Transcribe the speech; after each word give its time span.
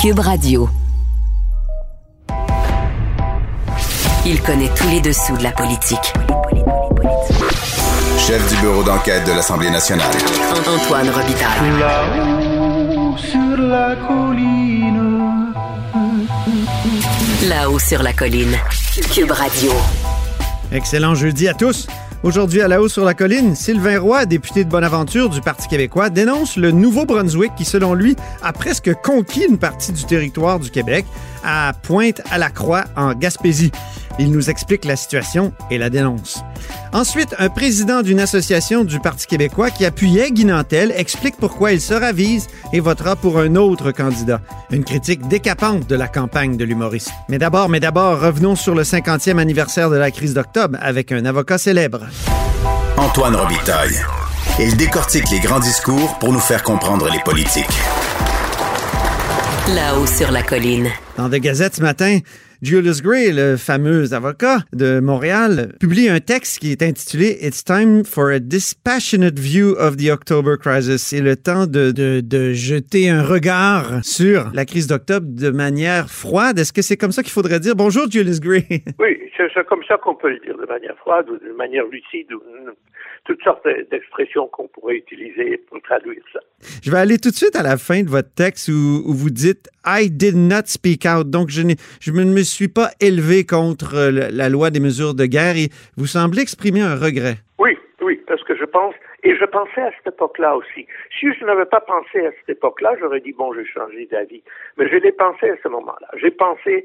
Cube 0.00 0.20
Radio. 0.20 0.66
Il 4.24 4.40
connaît 4.40 4.70
tous 4.74 4.88
les 4.88 5.02
dessous 5.02 5.36
de 5.36 5.42
la 5.42 5.52
politique. 5.52 6.14
Chef 8.16 8.48
du 8.48 8.56
bureau 8.62 8.82
d'enquête 8.82 9.26
de 9.26 9.32
l'Assemblée 9.32 9.68
nationale. 9.68 10.10
Antoine 10.66 11.10
Robital. 11.10 11.50
Là-haut 11.78 13.16
sur 13.18 13.58
la 13.58 13.94
colline. 14.08 15.52
Là-haut 17.46 17.78
sur 17.78 18.02
la 18.02 18.14
colline. 18.14 18.56
Cube 19.12 19.32
Radio. 19.32 19.70
Excellent 20.72 21.14
jeudi 21.14 21.46
à 21.46 21.52
tous. 21.52 21.86
Aujourd'hui, 22.22 22.60
à 22.60 22.68
la 22.68 22.82
hausse 22.82 22.92
sur 22.92 23.04
la 23.06 23.14
colline, 23.14 23.54
Sylvain 23.54 23.98
Roy, 23.98 24.26
député 24.26 24.64
de 24.64 24.68
Bonaventure 24.68 25.30
du 25.30 25.40
Parti 25.40 25.68
québécois, 25.68 26.10
dénonce 26.10 26.58
le 26.58 26.70
Nouveau-Brunswick 26.70 27.54
qui, 27.56 27.64
selon 27.64 27.94
lui, 27.94 28.14
a 28.42 28.52
presque 28.52 28.92
conquis 29.02 29.46
une 29.48 29.56
partie 29.56 29.90
du 29.92 30.04
territoire 30.04 30.60
du 30.60 30.70
Québec 30.70 31.06
à 31.42 31.72
Pointe-à-la-Croix, 31.82 32.84
en 32.94 33.14
Gaspésie. 33.14 33.72
Il 34.18 34.32
nous 34.32 34.50
explique 34.50 34.84
la 34.84 34.96
situation 34.96 35.52
et 35.70 35.78
la 35.78 35.90
dénonce. 35.90 36.42
Ensuite, 36.92 37.34
un 37.38 37.48
président 37.48 38.02
d'une 38.02 38.20
association 38.20 38.84
du 38.84 39.00
Parti 39.00 39.26
québécois 39.26 39.70
qui 39.70 39.84
appuyait 39.84 40.30
Guy 40.30 40.44
Nantel 40.44 40.92
explique 40.96 41.36
pourquoi 41.36 41.72
il 41.72 41.80
se 41.80 41.94
ravise 41.94 42.48
et 42.72 42.80
votera 42.80 43.16
pour 43.16 43.38
un 43.38 43.54
autre 43.54 43.92
candidat. 43.92 44.40
Une 44.70 44.84
critique 44.84 45.26
décapante 45.28 45.86
de 45.86 45.94
la 45.94 46.08
campagne 46.08 46.56
de 46.56 46.64
l'humoriste. 46.64 47.12
Mais 47.28 47.38
d'abord, 47.38 47.68
mais 47.68 47.80
d'abord, 47.80 48.20
revenons 48.20 48.56
sur 48.56 48.74
le 48.74 48.82
50e 48.82 49.38
anniversaire 49.38 49.90
de 49.90 49.96
la 49.96 50.10
crise 50.10 50.34
d'octobre 50.34 50.78
avec 50.80 51.12
un 51.12 51.24
avocat 51.24 51.58
célèbre. 51.58 52.00
Antoine 52.96 53.36
Robitaille. 53.36 53.98
Il 54.58 54.76
décortique 54.76 55.30
les 55.30 55.40
grands 55.40 55.60
discours 55.60 56.18
pour 56.18 56.32
nous 56.32 56.40
faire 56.40 56.62
comprendre 56.62 57.08
les 57.08 57.20
politiques. 57.20 57.64
Là-haut 59.74 60.06
sur 60.06 60.30
la 60.30 60.42
colline. 60.42 60.88
Dans 61.16 61.30
The 61.30 61.36
Gazette 61.36 61.76
ce 61.76 61.82
matin, 61.82 62.18
Julius 62.62 63.00
Gray, 63.02 63.32
le 63.32 63.56
fameux 63.56 64.12
avocat 64.12 64.58
de 64.74 65.00
Montréal, 65.00 65.72
publie 65.80 66.10
un 66.10 66.20
texte 66.20 66.58
qui 66.58 66.72
est 66.72 66.82
intitulé 66.82 67.38
It's 67.40 67.64
time 67.64 68.04
for 68.04 68.28
a 68.28 68.38
dispassionate 68.38 69.38
view 69.38 69.74
of 69.78 69.96
the 69.96 70.10
October 70.10 70.58
crisis. 70.60 71.02
C'est 71.02 71.22
le 71.22 71.36
temps 71.36 71.66
de, 71.66 71.90
de, 71.90 72.20
de, 72.20 72.52
jeter 72.52 73.08
un 73.08 73.22
regard 73.22 74.04
sur 74.04 74.50
la 74.52 74.66
crise 74.66 74.88
d'octobre 74.88 75.26
de 75.26 75.48
manière 75.48 76.10
froide. 76.10 76.58
Est-ce 76.58 76.74
que 76.74 76.82
c'est 76.82 76.98
comme 76.98 77.12
ça 77.12 77.22
qu'il 77.22 77.32
faudrait 77.32 77.60
dire? 77.60 77.74
Bonjour, 77.74 78.10
Julius 78.10 78.40
Gray. 78.40 78.84
Oui, 78.98 79.18
c'est 79.38 79.66
comme 79.66 79.82
ça 79.88 79.96
qu'on 79.96 80.14
peut 80.14 80.30
le 80.30 80.40
dire, 80.40 80.58
de 80.58 80.66
manière 80.66 80.96
froide 80.98 81.30
ou 81.30 81.38
de 81.38 81.52
manière 81.52 81.86
lucide, 81.86 82.30
ou 82.32 82.42
toutes 83.30 83.44
sortes 83.44 83.64
d'expressions 83.92 84.48
qu'on 84.48 84.66
pourrait 84.66 84.96
utiliser 84.96 85.56
pour 85.68 85.80
traduire 85.82 86.20
ça. 86.32 86.40
Je 86.82 86.90
vais 86.90 86.98
aller 86.98 87.16
tout 87.16 87.30
de 87.30 87.36
suite 87.36 87.54
à 87.54 87.62
la 87.62 87.76
fin 87.76 88.02
de 88.02 88.08
votre 88.08 88.34
texte 88.34 88.68
où, 88.68 89.02
où 89.06 89.14
vous 89.14 89.30
dites 89.30 89.68
I 89.86 90.10
did 90.10 90.34
not 90.34 90.66
speak 90.66 91.06
out. 91.06 91.30
Donc, 91.30 91.48
je, 91.48 91.62
je 92.00 92.10
ne 92.10 92.24
me 92.24 92.42
suis 92.42 92.66
pas 92.66 92.88
élevé 93.00 93.46
contre 93.46 94.10
la 94.10 94.48
loi 94.48 94.70
des 94.70 94.80
mesures 94.80 95.14
de 95.14 95.26
guerre 95.26 95.56
et 95.56 95.68
vous 95.96 96.06
semblez 96.06 96.42
exprimer 96.42 96.80
un 96.80 96.96
regret. 96.96 97.36
Oui, 97.60 97.78
oui, 98.00 98.20
parce 98.26 98.42
que 98.42 98.56
je 98.56 98.64
pense, 98.64 98.96
et 99.22 99.36
je 99.36 99.44
pensais 99.44 99.82
à 99.82 99.92
cette 99.96 100.12
époque-là 100.14 100.56
aussi. 100.56 100.88
Si 101.20 101.32
je 101.32 101.44
n'avais 101.44 101.66
pas 101.66 101.80
pensé 101.80 102.26
à 102.26 102.32
cette 102.32 102.56
époque-là, 102.56 102.96
j'aurais 102.98 103.20
dit, 103.20 103.32
bon, 103.32 103.54
j'ai 103.54 103.64
changé 103.64 104.08
d'avis. 104.10 104.42
Mais 104.76 104.88
je 104.88 104.96
l'ai 104.96 105.12
pensé 105.12 105.50
à 105.50 105.56
ce 105.62 105.68
moment-là. 105.68 106.08
J'ai 106.20 106.32
pensé 106.32 106.84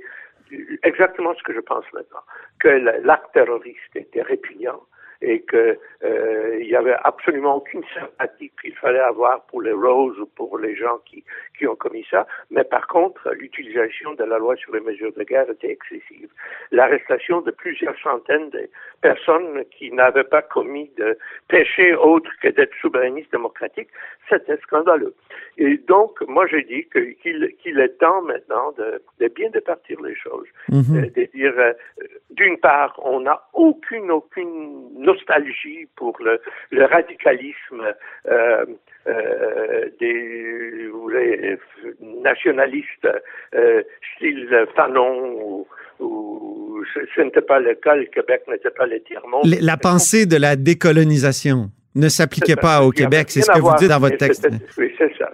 exactement 0.83 1.33
ce 1.33 1.41
que 1.41 1.53
je 1.53 1.59
pense 1.59 1.85
maintenant, 1.91 2.21
que 2.59 2.67
l'acte 3.03 3.33
terroriste 3.33 3.95
était 3.95 4.21
répugnant, 4.21 4.79
et 5.21 5.41
qu'il 5.41 5.77
euh, 6.03 6.63
y 6.63 6.75
avait 6.75 6.95
absolument 7.03 7.55
aucune 7.55 7.83
sympathie 7.93 8.51
qu'il 8.61 8.75
fallait 8.75 8.99
avoir 8.99 9.45
pour 9.45 9.61
les 9.61 9.71
Roses 9.71 10.19
ou 10.19 10.25
pour 10.25 10.57
les 10.57 10.75
gens 10.75 10.99
qui, 11.05 11.23
qui 11.57 11.67
ont 11.67 11.75
commis 11.75 12.05
ça. 12.09 12.27
Mais 12.51 12.63
par 12.63 12.87
contre, 12.87 13.31
l'utilisation 13.31 14.13
de 14.13 14.23
la 14.23 14.37
loi 14.37 14.55
sur 14.55 14.73
les 14.73 14.81
mesures 14.81 15.13
de 15.13 15.23
guerre 15.23 15.49
était 15.49 15.71
excessive. 15.71 16.29
L'arrestation 16.71 17.41
de 17.41 17.51
plusieurs 17.51 17.97
centaines 17.99 18.49
de 18.49 18.69
personnes 19.01 19.63
qui 19.71 19.91
n'avaient 19.91 20.23
pas 20.23 20.41
commis 20.41 20.91
de 20.97 21.17
péché 21.47 21.95
autre 21.95 22.29
que 22.41 22.49
d'être 22.49 22.73
souverainistes 22.81 23.31
démocratiques, 23.31 23.89
c'était 24.29 24.57
scandaleux. 24.57 25.13
Et 25.57 25.77
donc, 25.87 26.19
moi, 26.27 26.47
j'ai 26.47 26.63
dit 26.63 26.87
qu'il 27.21 27.79
est 27.79 27.97
temps 27.99 28.21
maintenant 28.21 28.71
de, 28.77 29.01
de, 29.19 29.27
bien 29.27 29.49
départir 29.49 30.01
les 30.01 30.15
choses. 30.15 30.47
Mhm. 30.69 30.97
Euh, 30.97 31.01
de 31.15 31.23
dire, 31.33 31.53
euh, 31.57 31.73
d'une 32.31 32.57
part, 32.57 32.99
on 33.03 33.21
n'a 33.21 33.43
aucune, 33.53 34.11
aucune 34.11 35.04
nostalgie 35.05 35.87
pour 35.95 36.17
le, 36.21 36.41
le 36.71 36.85
radicalisme 36.85 37.93
euh, 38.27 38.65
euh, 39.07 39.89
des 39.99 40.87
voulez, 40.87 41.57
nationalistes 42.01 43.07
euh, 43.53 43.83
style 44.15 44.67
Fanon 44.75 45.35
ou, 45.41 45.67
ou 45.99 46.83
ce, 46.93 46.99
ce 47.15 47.21
n'était 47.21 47.41
pas 47.41 47.59
le 47.59 47.75
cas, 47.75 47.95
le 47.95 48.05
Québec 48.05 48.43
n'était 48.47 48.71
pas 48.71 48.85
le 48.87 49.01
tiers-monde. 49.03 49.45
La 49.61 49.77
pensée 49.77 50.25
de 50.25 50.37
la 50.37 50.55
décolonisation 50.55 51.69
ne 51.95 52.09
s'appliquait 52.09 52.57
pas 52.57 52.81
au 52.81 52.91
Québec, 52.91 53.27
c'est 53.29 53.41
ce 53.41 53.51
que 53.51 53.59
vous 53.59 53.73
dites 53.77 53.89
dans 53.89 53.99
votre 53.99 54.17
texte. 54.17 54.47
Oui, 54.77 54.93
c'est 54.97 55.11
ça. 55.17 55.31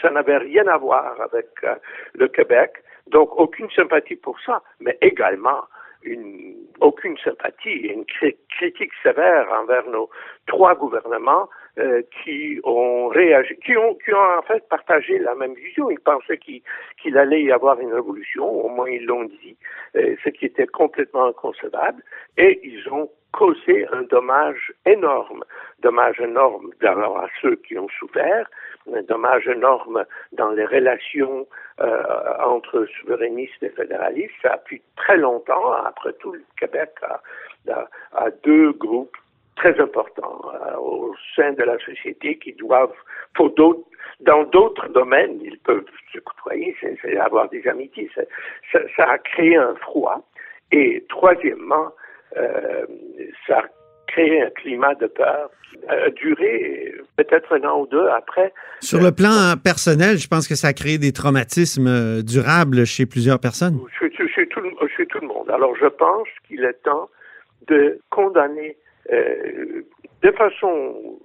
Ça, 0.00 0.10
n'avait 0.10 0.36
rien 0.38 0.66
à 0.66 0.76
voir 0.76 1.16
avec 1.20 1.46
euh, 1.64 1.74
le 2.14 2.28
Québec. 2.28 2.72
Donc, 3.10 3.30
aucune 3.38 3.70
sympathie 3.70 4.16
pour 4.16 4.38
ça, 4.44 4.62
mais 4.80 4.96
également 5.00 5.62
une, 6.04 6.54
aucune 6.80 7.16
sympathie 7.18 7.70
et 7.70 7.92
une 7.92 8.04
critique 8.04 8.92
sévère 9.02 9.46
envers 9.52 9.88
nos 9.88 10.08
trois 10.46 10.74
gouvernements 10.74 11.48
euh, 11.78 12.02
qui 12.22 12.60
ont 12.62 13.08
réagi, 13.08 13.56
qui 13.56 13.76
ont, 13.76 13.94
qui 13.96 14.12
ont 14.14 14.38
en 14.38 14.42
fait 14.42 14.68
partagé 14.68 15.18
la 15.18 15.34
même 15.34 15.54
vision. 15.54 15.90
Ils 15.90 15.98
pensaient 15.98 16.38
qu'il 16.38 17.18
allait 17.18 17.42
y 17.42 17.50
avoir 17.50 17.80
une 17.80 17.92
révolution, 17.92 18.48
au 18.48 18.68
moins 18.68 18.88
ils 18.88 19.04
l'ont 19.04 19.24
dit, 19.24 19.56
euh, 19.96 20.14
ce 20.22 20.28
qui 20.30 20.46
était 20.46 20.66
complètement 20.68 21.26
inconcevable, 21.26 22.02
et 22.36 22.60
ils 22.62 22.88
ont 22.90 23.10
causé 23.32 23.86
un 23.92 24.02
dommage 24.02 24.72
énorme, 24.86 25.44
dommage 25.80 26.20
énorme 26.20 26.70
d'abord 26.80 27.18
à 27.18 27.26
ceux 27.42 27.56
qui 27.56 27.76
ont 27.76 27.88
souffert, 27.98 28.48
un 28.94 29.02
dommage 29.02 29.48
énorme 29.48 30.04
dans 30.32 30.50
les 30.50 30.66
relations 30.66 31.46
euh, 31.80 32.02
entre 32.44 32.86
souverainistes 33.00 33.62
et 33.62 33.70
fédéralistes. 33.70 34.34
Ça 34.42 34.52
a 34.52 34.58
pris 34.58 34.80
très 34.96 35.16
longtemps, 35.16 35.72
après 35.72 36.12
tout, 36.20 36.32
le 36.32 36.44
Québec 36.56 36.90
a, 37.02 37.20
a, 37.72 37.88
a 38.12 38.30
deux 38.30 38.72
groupes 38.72 39.16
très 39.56 39.78
importants 39.80 40.40
euh, 40.52 40.76
au 40.78 41.14
sein 41.36 41.52
de 41.52 41.62
la 41.62 41.78
société 41.78 42.38
qui 42.38 42.52
doivent, 42.52 42.94
pour 43.34 43.50
d'autres, 43.50 43.84
dans 44.20 44.44
d'autres 44.44 44.88
domaines, 44.88 45.38
ils 45.42 45.58
peuvent 45.58 45.84
se 46.12 46.18
côtoyer, 46.18 46.76
c'est 46.80 47.16
avoir 47.16 47.48
des 47.48 47.66
amitiés. 47.66 48.10
Ça, 48.14 48.78
ça, 48.96 49.04
a 49.10 49.18
créé 49.18 49.56
un 49.56 49.74
froid. 49.76 50.28
Et 50.72 51.04
troisièmement, 51.08 51.92
euh, 52.36 52.86
ça 53.46 53.58
a 53.58 53.64
créé 54.08 54.42
un 54.42 54.50
climat 54.50 54.94
de 54.94 55.06
peur 55.06 55.50
qui 55.70 55.78
a 55.88 56.10
duré 56.10 56.94
peut-être 57.16 57.56
un 57.56 57.68
an 57.68 57.80
ou 57.80 57.86
deux 57.86 58.08
après. 58.08 58.52
Sur 58.80 59.00
le 59.00 59.12
plan 59.12 59.54
personnel, 59.62 60.18
je 60.18 60.28
pense 60.28 60.48
que 60.48 60.54
ça 60.54 60.68
a 60.68 60.72
créé 60.72 60.98
des 60.98 61.12
traumatismes 61.12 62.22
durables 62.22 62.86
chez 62.86 63.06
plusieurs 63.06 63.40
personnes. 63.40 63.78
Chez, 63.98 64.10
chez, 64.28 64.46
tout, 64.48 64.60
chez 64.96 65.06
tout 65.06 65.20
le 65.20 65.28
monde. 65.28 65.50
Alors 65.50 65.76
je 65.76 65.86
pense 65.86 66.28
qu'il 66.46 66.64
est 66.64 66.82
temps 66.82 67.08
de 67.66 67.98
condamner 68.10 68.76
euh, 68.76 68.83
de 69.10 70.30
façon 70.32 71.18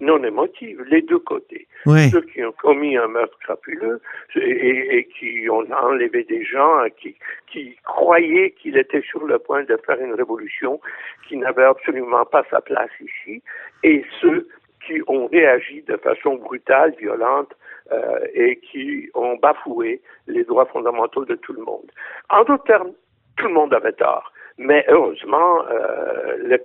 non 0.00 0.22
émotive, 0.22 0.82
les 0.90 1.02
deux 1.02 1.18
côtés. 1.18 1.66
Oui. 1.86 2.10
Ceux 2.10 2.20
qui 2.22 2.44
ont 2.44 2.52
commis 2.52 2.96
un 2.96 3.08
meurtre 3.08 3.38
crapuleux 3.38 4.00
et, 4.34 4.98
et 4.98 5.04
qui 5.06 5.48
ont 5.48 5.64
enlevé 5.72 6.24
des 6.24 6.44
gens, 6.44 6.84
qui, 7.00 7.16
qui 7.50 7.76
croyaient 7.84 8.50
qu'il 8.50 8.76
était 8.76 9.02
sur 9.02 9.24
le 9.24 9.38
point 9.38 9.64
de 9.64 9.76
faire 9.86 10.00
une 10.00 10.14
révolution 10.14 10.80
qui 11.28 11.36
n'avait 11.36 11.64
absolument 11.64 12.24
pas 12.24 12.44
sa 12.50 12.60
place 12.60 12.90
ici, 13.00 13.42
et 13.82 14.04
ceux 14.20 14.48
qui 14.84 15.00
ont 15.06 15.26
réagi 15.26 15.82
de 15.82 15.96
façon 15.96 16.36
brutale, 16.36 16.94
violente, 16.98 17.52
euh, 17.92 18.18
et 18.34 18.56
qui 18.56 19.08
ont 19.14 19.36
bafoué 19.36 20.00
les 20.26 20.44
droits 20.44 20.66
fondamentaux 20.66 21.24
de 21.24 21.36
tout 21.36 21.52
le 21.52 21.62
monde. 21.62 21.90
En 22.30 22.44
d'autres 22.44 22.64
termes, 22.64 22.92
tout 23.36 23.46
le 23.46 23.54
monde 23.54 23.72
avait 23.74 23.92
tort. 23.92 24.32
Mais 24.58 24.84
heureusement, 24.88 25.64
euh, 25.70 26.56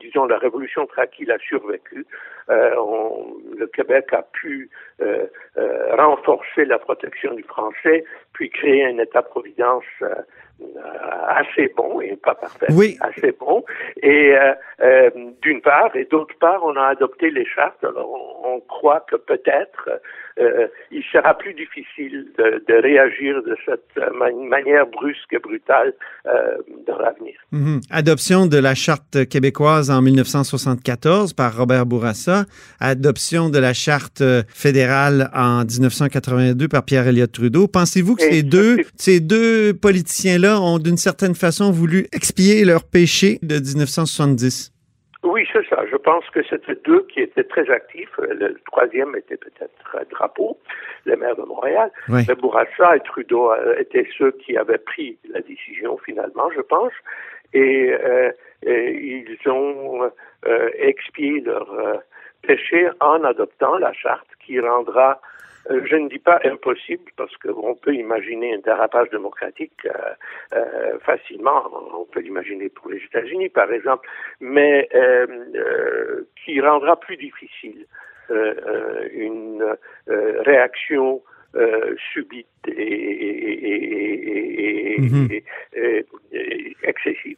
disons, 0.00 0.24
la 0.24 0.38
révolution 0.38 0.86
tranquille 0.86 1.30
a 1.30 1.38
survécu. 1.38 2.06
Euh, 2.48 2.70
on, 2.78 3.36
le 3.58 3.66
Québec 3.66 4.06
a 4.12 4.22
pu 4.22 4.70
euh, 5.02 5.26
euh, 5.58 5.94
renforcer 5.96 6.64
la 6.64 6.78
protection 6.78 7.34
du 7.34 7.42
français, 7.42 8.04
puis 8.34 8.50
créer 8.50 8.84
un 8.84 8.98
État-providence 8.98 9.84
euh, 10.02 10.14
assez 11.28 11.72
bon, 11.76 12.00
et 12.00 12.16
pas 12.16 12.34
parfait, 12.34 12.66
oui. 12.70 12.96
assez 13.00 13.32
bon. 13.32 13.64
Et 14.02 14.36
euh, 14.80 15.10
d'une 15.42 15.60
part, 15.60 15.94
et 15.96 16.04
d'autre 16.04 16.34
part, 16.38 16.62
on 16.64 16.76
a 16.76 16.86
adopté 16.86 17.30
les 17.30 17.46
chartes. 17.46 17.82
Alors, 17.82 18.10
on, 18.10 18.34
on 18.56 18.60
croit 18.60 19.04
que 19.08 19.16
peut-être 19.16 19.88
euh, 20.40 20.66
il 20.90 21.02
sera 21.12 21.36
plus 21.38 21.54
difficile 21.54 22.26
de, 22.38 22.64
de 22.68 22.82
réagir 22.82 23.40
de 23.42 23.56
cette 23.64 23.96
man 24.14 24.34
manière 24.48 24.86
brusque 24.86 25.32
et 25.32 25.38
brutale 25.38 25.92
euh, 26.26 26.56
dans 26.86 26.98
l'avenir. 26.98 27.34
-hmm. 27.52 27.80
Adoption 27.90 28.46
de 28.46 28.58
la 28.58 28.74
charte 28.74 29.28
québécoise 29.28 29.90
en 29.90 30.02
1974 30.02 31.34
par 31.34 31.56
Robert 31.56 31.86
Bourassa, 31.86 32.38
adoption 32.80 33.48
de 33.48 33.60
la 33.60 33.74
charte 33.74 34.22
euh, 34.22 34.42
fédérale 34.48 35.30
en 35.34 35.64
1982 35.64 36.66
par 36.68 36.84
Pierre 36.84 37.06
Elliott 37.06 37.30
Trudeau. 37.30 37.68
Pensez-vous 37.68 38.16
que 38.16 38.23
ces 38.30 38.42
deux, 38.42 38.76
ces 38.96 39.20
deux 39.20 39.74
politiciens-là 39.74 40.60
ont 40.60 40.78
d'une 40.78 40.96
certaine 40.96 41.34
façon 41.34 41.70
voulu 41.70 42.06
expier 42.12 42.64
leur 42.64 42.84
péché 42.84 43.38
de 43.42 43.56
1970? 43.56 44.72
Oui, 45.24 45.46
c'est 45.52 45.66
ça. 45.68 45.84
Je 45.90 45.96
pense 45.96 46.24
que 46.30 46.40
c'était 46.42 46.76
deux 46.84 47.06
qui 47.12 47.20
étaient 47.20 47.44
très 47.44 47.68
actifs. 47.70 48.10
Le 48.18 48.54
troisième 48.70 49.16
était 49.16 49.38
peut-être 49.38 49.70
Drapeau, 50.10 50.58
le 51.06 51.16
maire 51.16 51.36
de 51.36 51.42
Montréal. 51.42 51.90
Oui. 52.08 52.22
Mais 52.28 52.34
Bourassa 52.34 52.96
et 52.96 53.00
Trudeau 53.00 53.50
euh, 53.50 53.74
étaient 53.78 54.06
ceux 54.18 54.32
qui 54.32 54.56
avaient 54.56 54.78
pris 54.78 55.16
la 55.32 55.40
décision 55.40 55.98
finalement, 56.04 56.50
je 56.54 56.60
pense. 56.60 56.92
Et, 57.54 57.92
euh, 57.92 58.30
et 58.66 59.24
ils 59.24 59.50
ont 59.50 60.10
euh, 60.46 60.68
expié 60.78 61.40
leur 61.40 61.72
euh, 61.72 61.94
péché 62.42 62.88
en 63.00 63.24
adoptant 63.24 63.78
la 63.78 63.92
charte 63.92 64.28
qui 64.44 64.60
rendra 64.60 65.12
euh, 65.12 65.14
je 65.70 65.96
ne 65.96 66.08
dis 66.08 66.18
pas 66.18 66.40
impossible 66.44 67.10
parce 67.16 67.34
qu'on 67.38 67.74
peut 67.74 67.94
imaginer 67.94 68.54
un 68.54 68.58
dérapage 68.58 69.08
démocratique 69.10 69.72
euh, 69.86 69.90
euh, 70.54 70.98
facilement. 71.00 71.62
On 71.98 72.04
peut 72.04 72.20
l'imaginer 72.20 72.68
pour 72.68 72.90
les 72.90 72.98
États-Unis, 72.98 73.48
par 73.48 73.72
exemple, 73.72 74.08
mais 74.40 74.88
euh, 74.94 75.26
euh, 75.54 76.24
qui 76.44 76.60
rendra 76.60 76.98
plus 76.98 77.16
difficile 77.16 77.86
euh, 78.30 78.54
euh, 78.66 79.08
une 79.12 79.62
euh, 80.08 80.42
réaction 80.42 81.22
euh, 81.56 81.94
subite 82.12 82.46
et, 82.66 82.72
et- 82.72 83.68
et- 83.70 84.94
et- 84.94 85.00
Mhm. 85.00 85.28
et- 85.30 85.44
et- 85.76 86.06
et 86.32 86.76
excessive. 86.82 87.36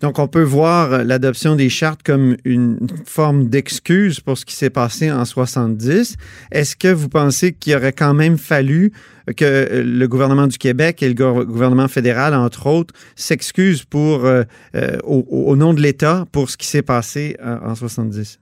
Donc, 0.00 0.18
on 0.18 0.26
peut 0.26 0.42
voir 0.42 1.04
l'adoption 1.04 1.54
des 1.54 1.68
chartes 1.68 2.02
comme 2.02 2.36
une 2.44 2.78
forme 3.06 3.48
d'excuse 3.48 4.20
pour 4.20 4.36
ce 4.36 4.44
qui 4.44 4.54
s'est 4.54 4.70
passé 4.70 5.12
en 5.12 5.24
70. 5.24 6.16
Est-ce 6.50 6.74
que 6.76 6.92
vous 6.92 7.08
pensez 7.08 7.52
qu'il 7.52 7.74
aurait 7.76 7.92
quand 7.92 8.12
même 8.14 8.36
fallu 8.36 8.90
que 9.36 9.82
le 9.84 10.06
gouvernement 10.08 10.46
du 10.48 10.58
Québec 10.58 11.02
et 11.02 11.08
le 11.08 11.14
gou- 11.14 11.44
gouvernement 11.44 11.88
fédéral, 11.88 12.34
entre 12.34 12.66
autres, 12.66 12.94
s'excusent 13.14 13.84
pour, 13.84 14.24
euh, 14.24 14.42
euh, 14.74 14.98
au, 15.04 15.24
au 15.30 15.56
nom 15.56 15.72
de 15.72 15.80
l'État 15.80 16.24
pour 16.32 16.50
ce 16.50 16.56
qui 16.56 16.66
s'est 16.66 16.82
passé 16.82 17.36
euh, 17.40 17.56
en 17.64 17.74
70? 17.74 18.40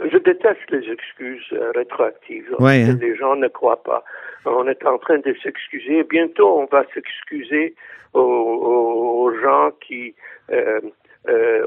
Je 0.00 0.16
déteste 0.18 0.70
les 0.70 0.90
excuses 0.90 1.52
rétroactives. 1.74 2.46
Ouais, 2.58 2.82
hein. 2.84 2.98
Les 3.00 3.16
gens 3.16 3.36
ne 3.36 3.48
croient 3.48 3.82
pas. 3.82 4.02
On 4.46 4.66
est 4.66 4.84
en 4.86 4.96
train 4.98 5.18
de 5.18 5.34
s'excuser. 5.42 6.04
Bientôt, 6.08 6.60
on 6.60 6.66
va 6.74 6.84
s'excuser 6.94 7.74
aux, 8.14 9.30
gens 9.42 9.70
qui 9.86 10.14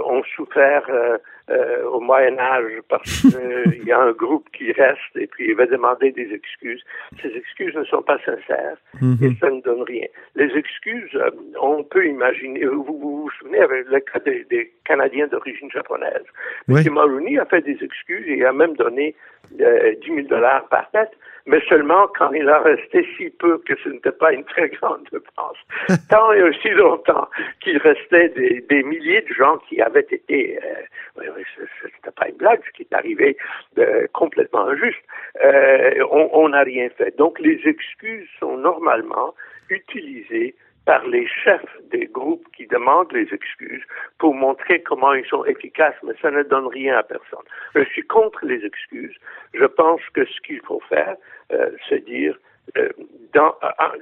ont 0.05 0.23
souffert 0.35 0.83
euh, 0.89 1.17
euh, 1.49 1.83
au 1.89 1.99
Moyen 1.99 2.37
Âge 2.39 2.71
parce 2.87 3.21
qu'il 3.21 3.83
y 3.85 3.91
a 3.91 3.99
un 3.99 4.13
groupe 4.13 4.47
qui 4.57 4.71
reste 4.71 5.15
et 5.15 5.27
puis 5.27 5.49
il 5.49 5.55
va 5.55 5.65
demander 5.65 6.11
des 6.11 6.31
excuses. 6.33 6.81
Ces 7.21 7.35
excuses 7.35 7.75
ne 7.75 7.83
sont 7.83 8.01
pas 8.01 8.17
sincères 8.19 8.77
et 9.21 9.35
ça 9.41 9.49
ne 9.49 9.61
donne 9.61 9.83
rien. 9.83 10.07
Les 10.35 10.55
excuses, 10.55 11.13
euh, 11.15 11.31
on 11.61 11.83
peut 11.83 12.07
imaginer. 12.07 12.65
Vous 12.65 12.83
vous, 12.83 12.97
vous 13.23 13.31
souvenez 13.31 13.59
avec 13.59 13.87
le 13.87 13.99
cas 13.99 14.19
des, 14.19 14.43
des 14.45 14.71
Canadiens 14.85 15.27
d'origine 15.27 15.71
japonaise. 15.71 16.23
Oui. 16.67 16.81
M. 16.85 16.93
Mulroney 16.93 17.39
a 17.39 17.45
fait 17.45 17.61
des 17.61 17.77
excuses 17.83 18.27
et 18.27 18.45
a 18.45 18.53
même 18.53 18.75
donné 18.75 19.15
euh, 19.59 19.93
10 20.01 20.07
000 20.15 20.27
dollars 20.27 20.67
par 20.69 20.89
tête, 20.91 21.11
mais 21.45 21.59
seulement 21.67 22.07
quand 22.17 22.31
il 22.33 22.47
a 22.49 22.59
resté 22.59 23.05
si 23.17 23.29
peu 23.29 23.57
que 23.59 23.73
ce 23.83 23.89
n'était 23.89 24.11
pas 24.11 24.31
une 24.33 24.45
très 24.45 24.69
grande 24.69 25.03
dépense. 25.11 25.57
Tant 26.09 26.31
et 26.33 26.41
aussi 26.43 26.69
longtemps 26.69 27.27
qu'il 27.61 27.77
restait 27.77 28.29
des, 28.29 28.61
des 28.69 28.83
milliers 28.83 29.21
de 29.21 29.33
gens 29.33 29.57
qui 29.69 29.81
avaient 29.81 30.07
été, 30.09 30.57
euh, 30.63 31.21
ce- 31.57 31.87
c'était 31.95 32.15
pas 32.15 32.29
une 32.29 32.37
blague, 32.37 32.61
ce 32.65 32.71
qui 32.71 32.83
est 32.83 32.93
arrivé 32.95 33.35
euh, 33.77 34.07
complètement 34.13 34.67
injuste, 34.67 35.03
euh, 35.43 36.03
on 36.11 36.49
n'a 36.49 36.61
rien 36.63 36.89
fait. 36.97 37.15
Donc 37.17 37.39
les 37.39 37.59
excuses 37.65 38.27
sont 38.39 38.57
normalement 38.57 39.33
utilisées 39.69 40.55
par 40.85 41.05
les 41.07 41.27
chefs 41.27 41.77
des 41.91 42.07
groupes 42.07 42.45
qui 42.55 42.67
demandent 42.67 43.11
les 43.13 43.33
excuses 43.33 43.83
pour 44.17 44.33
montrer 44.33 44.81
comment 44.81 45.13
ils 45.13 45.25
sont 45.25 45.45
efficaces, 45.45 45.95
mais 46.03 46.13
ça 46.21 46.31
ne 46.31 46.43
donne 46.43 46.67
rien 46.67 46.97
à 46.97 47.03
personne. 47.03 47.45
Je 47.75 47.83
suis 47.85 48.03
contre 48.03 48.45
les 48.45 48.65
excuses. 48.65 49.15
Je 49.53 49.65
pense 49.65 50.01
que 50.13 50.25
ce 50.25 50.41
qu'il 50.41 50.61
faut 50.61 50.81
faire, 50.89 51.15
euh, 51.51 51.71
c'est 51.87 52.03
dire, 52.05 52.37
euh, 52.77 52.89
dans, 53.33 53.55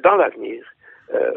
dans 0.03 0.15
l'avenir, 0.15 0.63
euh, 1.13 1.31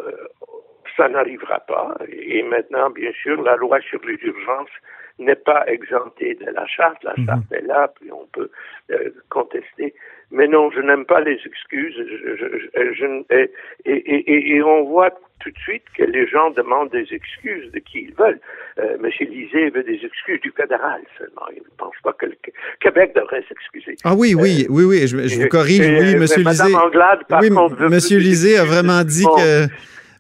ça 0.97 1.09
n'arrivera 1.09 1.61
pas. 1.61 1.97
Et 2.09 2.43
maintenant, 2.43 2.91
bien 2.91 3.11
sûr, 3.23 3.41
la 3.43 3.57
loi 3.57 3.81
sur 3.81 4.01
les 4.07 4.19
urgences 4.23 4.71
n'est 5.19 5.37
pas 5.37 5.65
exemptée 5.69 6.35
de 6.35 6.51
la 6.51 6.67
charte. 6.67 7.03
La 7.05 7.15
charte 7.25 7.45
est 7.53 7.67
là, 7.67 7.93
puis 8.01 8.11
on 8.13 8.27
peut 8.33 8.51
euh, 8.91 9.11
contester. 9.31 9.95
Mais 10.33 10.49
non, 10.49 10.71
je 10.73 10.81
n'aime 10.81 11.05
pas 11.05 11.21
les 11.21 11.39
excuses. 11.47 11.95
Je, 11.97 12.37
je- 12.37 12.59
je- 12.59 12.93
je 12.95 13.05
ne- 13.07 13.23
et, 13.31 13.51
et- 13.85 14.33
et- 14.33 14.57
et 14.57 14.63
on 14.63 14.85
voit 14.85 15.11
tout 15.41 15.51
de 15.51 15.59
suite 15.59 15.85
que 15.97 16.03
les 16.03 16.27
gens 16.27 16.51
demandent 16.51 16.91
des 16.91 17.07
excuses 17.13 17.71
de 17.71 17.79
qui 17.79 18.01
ils 18.09 18.15
veulent. 18.15 18.41
Euh, 18.79 18.97
Monsieur 18.99 19.27
Lisée 19.27 19.71
veut 19.71 19.85
des 19.85 20.01
excuses 20.05 20.41
du 20.41 20.51
fédéral 20.51 21.03
seulement. 21.19 21.47
Il 21.53 21.59
ne 21.63 21.77
pense 21.79 21.95
pas 22.03 22.13
que 22.15 22.27
le 22.27 22.37
Qu- 22.43 22.53
Québec 22.81 23.13
devrait 23.15 23.45
s'excuser. 23.49 23.97
Ah 24.03 24.15
oui, 24.17 24.35
oui, 24.35 24.67
oui, 24.69 24.85
oui, 24.85 25.07
je, 25.07 25.17
vous 25.41 25.49
corrige, 25.49 25.81
oui, 25.87 26.15
euh, 26.15 26.19
Monsieur 26.19 26.39
mais 26.39 26.51
Madame 26.51 26.67
Lisée. 26.69 26.79
Anglade, 26.79 27.21
par 27.29 27.41
oui, 27.41 27.51
contre, 27.51 27.81
Monsieur 27.89 28.19
Lisée 28.19 28.57
a 28.59 28.65
vraiment 28.65 29.05
dit 29.05 29.25
que. 29.25 29.67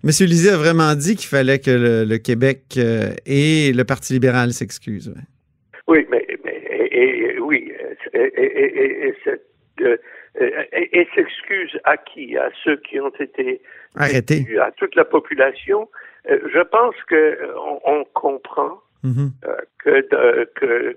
Monsieur 0.04 0.26
Lisée 0.26 0.50
a 0.50 0.56
vraiment 0.58 0.94
dit 0.94 1.16
qu'il 1.16 1.28
fallait 1.28 1.58
que 1.58 1.70
le, 1.70 2.04
le 2.04 2.18
Québec 2.18 2.60
euh, 2.76 3.14
et 3.24 3.72
le 3.72 3.84
Parti 3.84 4.12
libéral 4.12 4.52
s'excusent. 4.52 5.08
ouais. 5.08 5.22
Oui, 5.86 6.06
mais, 6.10 6.26
mais 6.44 6.62
et, 6.92 7.34
et- 7.34 7.38
oui, 7.40 7.72
et, 8.12 9.14
euh, 9.80 9.96
s'excuse 11.14 11.78
à 11.84 11.96
qui? 11.96 12.36
À 12.36 12.50
ceux 12.62 12.76
qui 12.76 13.00
ont 13.00 13.12
été 13.18 13.60
Arrêtez. 13.96 14.44
à 14.60 14.70
toute 14.72 14.94
la 14.94 15.04
population. 15.04 15.88
Euh, 16.30 16.38
je 16.52 16.60
pense 16.60 16.94
que 17.08 17.38
on, 17.56 17.80
on 17.84 18.04
comprend 18.14 18.80
Mhm. 19.04 19.32
euh, 19.44 19.56
que, 19.82 20.00
de- 20.10 20.48
que, 20.56 20.96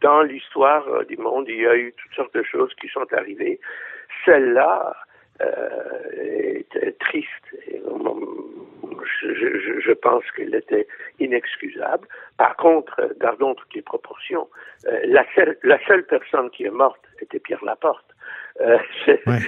dans 0.00 0.22
l'histoire 0.22 1.04
du 1.06 1.16
monde, 1.16 1.46
il 1.48 1.56
y 1.62 1.66
a 1.66 1.76
eu 1.76 1.92
toutes 2.00 2.14
sortes 2.14 2.34
de 2.34 2.44
choses 2.44 2.70
qui 2.80 2.88
sont 2.88 3.06
arrivées. 3.12 3.58
Celle-là 4.24 4.94
euh, 5.40 6.62
est 6.72 6.98
triste. 6.98 7.46
Et, 7.68 7.78
euh, 7.78 7.90
je, 9.22 9.32
je- 9.34 9.80
je 9.80 9.92
pense 9.92 10.24
qu'elle 10.32 10.54
était 10.54 10.86
inexcusable. 11.18 12.06
Par 12.36 12.56
contre, 12.56 13.00
euh, 13.00 13.08
gardons 13.20 13.54
toutes 13.54 13.74
les 13.74 13.82
proportions. 13.82 14.48
Euh, 14.86 15.00
la, 15.04 15.24
seule, 15.34 15.56
la 15.62 15.78
seule 15.86 16.04
personne 16.04 16.50
qui 16.50 16.64
est 16.64 16.70
morte 16.70 17.00
était 17.20 17.38
Pierre 17.38 17.64
Laporte. 17.64 18.04
Euh, 18.60 18.78
Ouais. 19.26 19.38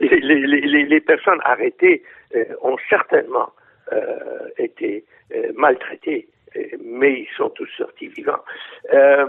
les, 0.00 0.18
les- 0.20 0.46
les- 0.46 0.84
les 0.84 1.00
personnes 1.00 1.40
arrêtées 1.44 2.02
euh, 2.34 2.44
ont 2.62 2.76
certainement 2.88 3.50
euh, 3.92 4.48
été 4.58 5.04
euh, 5.34 5.52
maltraités, 5.54 6.26
euh, 6.56 6.60
mais 6.82 7.12
ils 7.20 7.28
sont 7.36 7.50
tous 7.50 7.68
sortis 7.76 8.08
vivants. 8.08 8.42
Euh, 8.92 9.26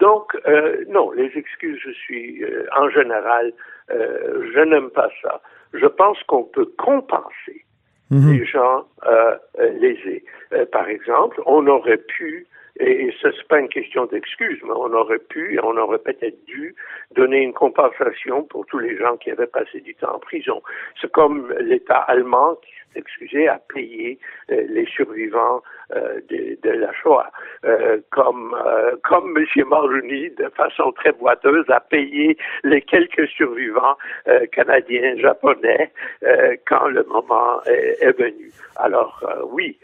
donc, 0.00 0.36
euh, 0.46 0.84
non, 0.88 1.10
les 1.12 1.30
excuses, 1.36 1.80
je 1.82 1.90
suis 1.92 2.42
euh, 2.44 2.66
en 2.76 2.88
général, 2.90 3.52
euh, 3.90 4.50
je 4.54 4.60
n'aime 4.60 4.90
pas 4.90 5.08
ça. 5.22 5.40
Je 5.72 5.86
pense 5.86 6.22
qu'on 6.24 6.44
peut 6.44 6.66
compenser 6.78 7.64
Mhm. 8.10 8.32
les 8.32 8.46
gens 8.46 8.86
euh, 9.06 9.36
euh, 9.58 9.68
lésés. 9.80 10.24
Par 10.72 10.88
exemple, 10.88 11.42
on 11.44 11.66
aurait 11.66 11.98
pu, 11.98 12.46
et, 12.80 13.12
ce 13.20 13.28
n'est 13.28 13.44
pas 13.48 13.60
une 13.60 13.68
question 13.68 14.06
d'excuse, 14.06 14.60
mais 14.64 14.72
on 14.74 14.92
aurait 14.92 15.18
pu, 15.18 15.54
et 15.54 15.60
on 15.62 15.76
aurait 15.76 15.98
peut-être 15.98 16.44
dû 16.46 16.74
donner 17.12 17.38
une 17.42 17.52
compensation 17.52 18.44
pour 18.44 18.66
tous 18.66 18.78
les 18.78 18.96
gens 18.96 19.16
qui 19.16 19.30
avaient 19.30 19.46
passé 19.46 19.80
du 19.80 19.94
temps 19.94 20.14
en 20.14 20.18
prison. 20.18 20.62
C'est 21.00 21.10
comme 21.12 21.52
l'État 21.60 21.98
allemand 21.98 22.56
qui 22.62 22.70
s'est 22.70 23.00
excusé 23.00 23.48
à 23.48 23.60
payer 23.74 24.18
euh, 24.50 24.64
les 24.68 24.86
survivants 24.86 25.62
euh, 25.94 26.20
de, 26.28 26.58
de 26.62 26.70
la 26.70 26.92
Shoah, 26.92 27.30
Euh, 27.64 27.98
comme 28.10 28.54
euh, 28.54 28.94
comme 29.02 29.36
M. 29.36 29.44
Mulroney, 29.56 30.30
de 30.38 30.48
façon 30.50 30.92
très 30.92 31.12
boiteuse, 31.12 31.68
a 31.70 31.80
payé 31.80 32.36
les 32.62 32.80
quelques 32.82 33.26
survivants 33.28 33.96
euh, 34.28 34.46
canadiens, 34.52 35.16
japonais, 35.16 35.90
euh, 36.22 36.54
quand 36.68 36.86
le 36.86 37.02
moment 37.04 37.60
est, 37.66 37.96
est 38.00 38.16
venu. 38.16 38.52
Alors 38.76 39.24
oui, 39.50 39.76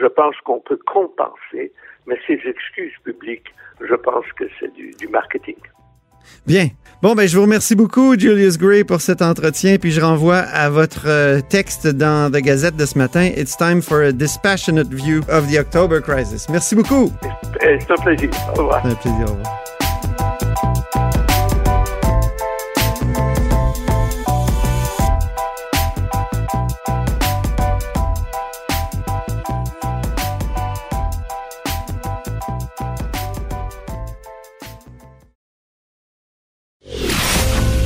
je 0.00 0.06
pense 0.06 0.36
qu'on 0.44 0.60
peut 0.60 0.78
compenser, 0.86 1.72
mais 2.08 2.16
ces 2.26 2.40
excuses 2.48 2.96
publiques, 3.04 3.46
je 3.80 3.94
pense 3.94 4.24
que 4.36 4.44
c'est 4.58 4.72
du, 4.74 4.90
du 4.98 5.06
marketing. 5.08 5.56
Bien. 6.46 6.68
Bon, 7.00 7.14
ben, 7.14 7.28
je 7.28 7.36
vous 7.36 7.42
remercie 7.42 7.76
beaucoup, 7.76 8.18
Julius 8.18 8.58
Gray, 8.58 8.82
pour 8.82 9.00
cet 9.00 9.22
entretien. 9.22 9.76
Puis 9.78 9.92
je 9.92 10.00
renvoie 10.00 10.38
à 10.38 10.68
votre 10.68 11.06
euh, 11.06 11.40
texte 11.40 11.86
dans 11.86 12.30
The 12.30 12.42
Gazette 12.42 12.76
de 12.76 12.86
ce 12.86 12.98
matin. 12.98 13.30
It's 13.36 13.56
time 13.56 13.80
for 13.80 14.00
a 14.00 14.12
dispassionate 14.12 14.88
view 14.92 15.20
of 15.30 15.48
the 15.48 15.58
October 15.58 16.00
crisis. 16.00 16.48
Merci 16.48 16.74
beaucoup. 16.74 17.12
C'est 17.60 17.90
un 17.90 18.02
plaisir. 18.02 18.30
Au 18.56 18.62
revoir. 18.62 18.82
C'est 18.82 18.90
un 18.90 18.94
plaisir. 18.96 19.26
Au 19.28 19.32
revoir. 19.34 19.67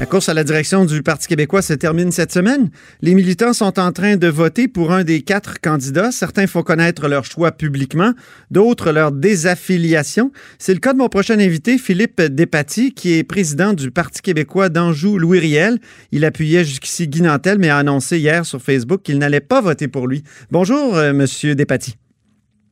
La 0.00 0.06
course 0.06 0.30
à 0.30 0.34
la 0.34 0.44
direction 0.44 0.86
du 0.86 1.02
Parti 1.02 1.28
québécois 1.28 1.60
se 1.60 1.74
termine 1.74 2.10
cette 2.10 2.32
semaine. 2.32 2.70
Les 3.02 3.14
militants 3.14 3.52
sont 3.52 3.78
en 3.78 3.92
train 3.92 4.16
de 4.16 4.28
voter 4.28 4.66
pour 4.66 4.92
un 4.92 5.04
des 5.04 5.20
quatre 5.20 5.60
candidats. 5.60 6.10
Certains 6.10 6.46
font 6.46 6.62
connaître 6.62 7.06
leur 7.06 7.26
choix 7.26 7.52
publiquement, 7.52 8.14
d'autres 8.50 8.92
leur 8.92 9.12
désaffiliation. 9.12 10.32
C'est 10.58 10.72
le 10.72 10.80
cas 10.80 10.94
de 10.94 10.98
mon 10.98 11.10
prochain 11.10 11.38
invité, 11.38 11.76
Philippe 11.76 12.22
Despatie, 12.22 12.94
qui 12.94 13.18
est 13.18 13.24
président 13.24 13.74
du 13.74 13.90
Parti 13.90 14.22
québécois 14.22 14.70
d'Anjou-Louis-Riel. 14.70 15.78
Il 16.12 16.24
appuyait 16.24 16.64
jusqu'ici 16.64 17.06
Guy 17.06 17.20
Nantel, 17.20 17.58
mais 17.58 17.68
a 17.68 17.76
annoncé 17.76 18.18
hier 18.18 18.46
sur 18.46 18.62
Facebook 18.62 19.02
qu'il 19.02 19.18
n'allait 19.18 19.40
pas 19.40 19.60
voter 19.60 19.86
pour 19.86 20.08
lui. 20.08 20.22
Bonjour, 20.50 20.96
euh, 20.96 21.12
Monsieur 21.12 21.54
Despatie. 21.54 21.96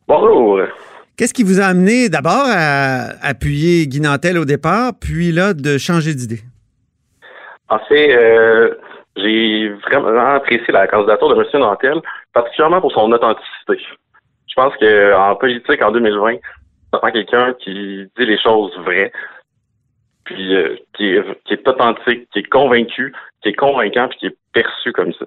Bonjour. 0.09 0.61
Qu'est-ce 1.19 1.35
qui 1.35 1.43
vous 1.43 1.61
a 1.61 1.65
amené 1.65 2.09
d'abord 2.09 2.47
à 2.47 3.09
appuyer 3.21 3.87
Guy 3.87 4.01
Nantel 4.01 4.39
au 4.39 4.47
départ, 4.47 4.95
puis 4.99 5.31
là 5.31 5.53
de 5.53 5.77
changer 5.77 6.15
d'idée? 6.15 6.41
En 7.69 7.79
fait, 7.81 8.17
euh, 8.17 8.75
j'ai 9.17 9.69
vraiment 9.69 10.35
apprécié 10.35 10.73
la 10.73 10.87
candidature 10.87 11.29
de 11.29 11.43
M. 11.43 11.61
Nantel, 11.61 12.01
particulièrement 12.33 12.81
pour 12.81 12.93
son 12.93 13.11
authenticité. 13.13 13.79
Je 14.49 14.55
pense 14.55 14.75
qu'en 14.77 15.37
politique, 15.37 15.83
en 15.83 15.93
2020, 15.93 16.37
ça 16.93 16.99
prend 16.99 17.11
quelqu'un 17.11 17.53
qui 17.55 18.07
dit 18.17 18.27
les 18.27 18.39
choses 18.39 18.77
vraies, 18.79 19.13
puis 20.25 20.55
euh, 20.55 20.77
qui, 20.95 21.15
est, 21.15 21.45
qui, 21.45 21.55
est, 21.55 21.69
authentique, 21.69 22.29
qui 22.31 22.41
est 22.41 22.49
convaincu, 22.49 23.15
qui 23.43 23.51
est 23.51 23.55
convaincant, 23.55 24.09
puis 24.09 24.19
qui 24.19 24.27
est 24.27 24.37
perçu 24.53 24.93
comme 24.93 25.13
ça. 25.15 25.25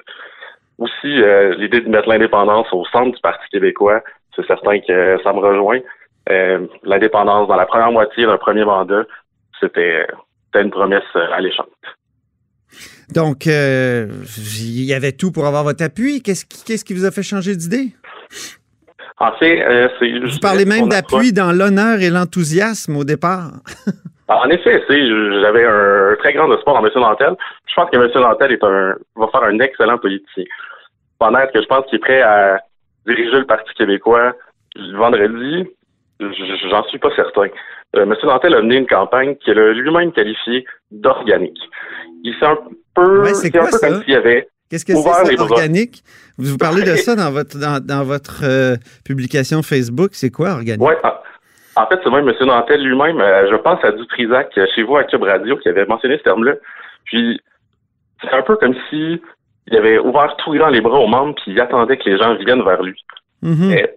Aussi, 0.77 1.21
euh, 1.21 1.55
l'idée 1.55 1.81
de 1.81 1.89
mettre 1.89 2.10
l'indépendance 2.10 2.67
au 2.71 2.86
centre 2.86 3.15
du 3.15 3.21
Parti 3.21 3.48
québécois, 3.51 4.01
c'est 4.36 4.45
certain 4.48 4.79
que 4.79 5.19
ça 5.24 5.33
me 5.33 5.39
rejoint. 5.39 5.79
Euh, 6.29 6.67
l'indépendance 6.83 7.48
dans 7.48 7.55
la 7.55 7.65
première 7.65 7.91
moitié 7.91 8.25
d'un 8.25 8.38
premier 8.38 8.63
mandat, 8.63 9.03
c'était 9.60 10.07
une 10.55 10.71
promesse 10.71 11.03
alléchante. 11.33 11.69
Donc, 13.13 13.48
euh, 13.48 14.08
il 14.60 14.86
y 14.86 14.94
avait 14.94 15.12
tout 15.12 15.32
pour 15.32 15.46
avoir 15.46 15.63
votre 15.63 15.84
appui. 15.84 16.22
Qu'est-ce 16.22 16.46
qui, 16.46 16.63
qu'est-ce 16.63 16.86
qui 16.86 16.94
vous 16.94 17.06
a 17.06 17.12
fait 17.12 17.24
changer 17.24 17.56
d'idée? 17.56 17.90
En 19.20 19.32
fait, 19.34 19.62
euh, 19.62 19.88
c'est. 20.00 20.20
Vous 20.20 20.40
parlez 20.40 20.66
même 20.66 20.88
d'appui 20.88 21.34
dans 21.34 21.51
l'honneur 21.51 22.00
et 22.01 22.10
l'enthousiasme 22.10 22.98
au 22.98 23.04
départ. 23.04 23.51
en 24.28 24.50
effet, 24.50 24.82
j'avais 24.90 25.66
un 25.66 26.16
très 26.20 26.34
grand 26.34 26.51
espoir 26.54 26.78
en 26.78 26.86
M. 26.86 26.92
Nantel. 26.96 27.36
Je 27.68 27.74
pense 27.75 27.90
que 27.92 27.98
M. 27.98 28.10
Nantel 28.16 28.54
est 28.54 28.63
un, 28.63 28.96
va 29.16 29.28
faire 29.28 29.44
un 29.44 29.60
excellent 29.60 29.98
politicien. 29.98 30.46
Pendant 31.20 31.46
que 31.54 31.62
je 31.62 31.68
pense 31.68 31.86
qu'il 31.86 31.98
est 31.98 32.00
prêt 32.00 32.22
à 32.22 32.60
diriger 33.06 33.40
le 33.40 33.46
Parti 33.46 33.72
québécois 33.75 34.34
le 34.75 34.98
vendredi, 34.98 35.68
j'en 36.20 36.84
suis 36.86 37.00
pas 37.00 37.13
certain. 37.16 37.48
Euh, 37.96 38.04
M. 38.04 38.16
Nantel 38.24 38.56
a 38.56 38.62
mené 38.62 38.78
une 38.78 38.88
campagne 38.88 39.36
qu'il 39.36 39.58
a 39.60 39.74
lui-même 39.74 40.12
qualifiée 40.13 40.66
d'organique. 40.92 41.60
Il 42.24 42.34
s'est 42.40 42.46
un 42.46 42.58
peu, 42.94 43.24
ouais, 43.24 43.34
c'est 43.34 43.51
quoi, 43.51 43.68
un 43.68 43.72
peu 43.72 43.80
comme 43.80 44.04
s'il 44.04 44.13
y 44.13 44.16
avait 44.16 44.48
Qu'est-ce 44.72 44.86
que 44.86 44.94
c'est 44.94 45.40
organique? 45.40 46.01
Vous 46.38 46.58
parlez 46.58 46.84
de 46.84 46.96
ça 46.96 47.13
dans 47.18 47.30
votre 47.30 47.60
dans, 47.60 47.86
dans 47.86 48.06
votre 48.06 48.42
euh, 48.44 48.78
publication 49.04 49.62
Facebook. 49.63 50.12
C'est 50.13 50.30
quoi 50.30 50.51
organique? 50.51 50.82
Oui, 50.82 50.94
en, 51.75 51.88
fait, 51.88 52.00
c'est 52.01 52.10
même 52.10 52.28
M. 52.28 52.36
Nantel 52.42 52.82
lui-même, 52.82 53.20
euh, 53.20 53.51
je 53.51 53.56
pense 53.58 53.84
à 53.84 53.92
Dutrisac, 53.92 54.58
euh, 54.58 54.66
chez 54.74 54.84
vous 54.84 54.96
à 54.96 55.04
Cube 55.04 55.24
Radio, 55.24 55.58
qui 55.58 55.68
avait 55.68 55.86
mentionné 55.86 56.18
ce 56.18 56.24
terme-là. 56.24 56.54
Puis 57.04 57.42
c'est 58.22 58.32
un 58.32 58.44
peu 58.44 58.56
comme 58.56 58.74
si 58.90 59.22
il 59.68 59.78
avait 59.78 60.00
ouvert 60.00 60.36
tout 60.38 60.54
grand 60.54 60.70
les 60.70 60.82
bras 60.82 61.00
aux 61.00 61.08
membres, 61.08 61.36
puis 61.36 61.51
il 61.51 61.60
attendait 61.60 61.98
que 61.98 62.10
les 62.10 62.18
gens 62.18 62.36
viennent 62.36 62.63
vers 62.63 62.82
lui. 62.82 62.96
Mm-hmm. 63.44 63.88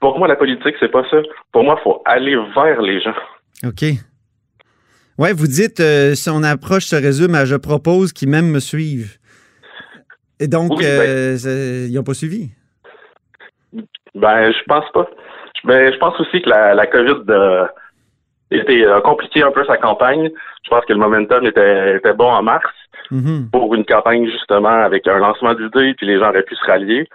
pour 0.00 0.18
moi, 0.18 0.26
la 0.26 0.36
politique, 0.36 0.74
c'est 0.80 0.90
pas 0.90 1.04
ça. 1.10 1.18
Pour 1.52 1.62
moi, 1.62 1.76
il 1.78 1.82
faut 1.82 2.02
aller 2.06 2.36
vers 2.56 2.82
les 2.82 3.00
gens. 3.00 3.14
OK. 3.64 3.84
Ouais, 5.18 5.32
vous 5.32 5.46
dites 5.46 5.80
euh, 5.80 6.14
son 6.14 6.42
approche 6.42 6.86
se 6.86 6.96
résume 6.96 7.34
à 7.34 7.44
je 7.44 7.54
propose 7.56 8.12
qu'ils 8.12 8.28
même 8.28 8.50
me 8.50 8.58
suivent. 8.60 9.16
Et 10.40 10.48
donc, 10.48 10.72
Oui, 10.76 10.84
euh, 10.84 11.36
c'est- 11.36 11.86
ils 11.88 11.94
n'ont 11.94 12.02
pas 12.02 12.14
suivi? 12.14 12.50
Ben, 14.14 14.52
je 14.52 14.62
pense 14.66 14.90
pas. 14.92 15.08
Mais 15.64 15.92
je 15.92 15.98
pense 15.98 16.18
aussi 16.20 16.42
que 16.42 16.48
la, 16.50 16.74
la 16.74 16.86
COVID 16.86 17.22
euh, 17.30 17.64
était, 18.50 18.84
a 18.86 19.00
compliqué 19.00 19.42
un 19.42 19.50
peu 19.52 19.64
sa 19.64 19.76
campagne. 19.76 20.30
Je 20.64 20.70
pense 20.70 20.84
que 20.84 20.92
le 20.92 20.98
momentum 20.98 21.46
était, 21.46 21.96
était 21.96 22.12
bon 22.14 22.30
en 22.30 22.42
mars 22.42 22.70
Mhm. 23.10 23.50
pour 23.52 23.74
une 23.74 23.84
campagne 23.84 24.26
justement 24.30 24.82
avec 24.82 25.06
un 25.06 25.18
lancement 25.18 25.52
d'idées, 25.54 25.92
puis 25.94 26.06
les 26.06 26.18
gens 26.18 26.30
auraient 26.30 26.42
pu 26.42 26.54
se 26.56 26.64
rallier. 26.64 27.06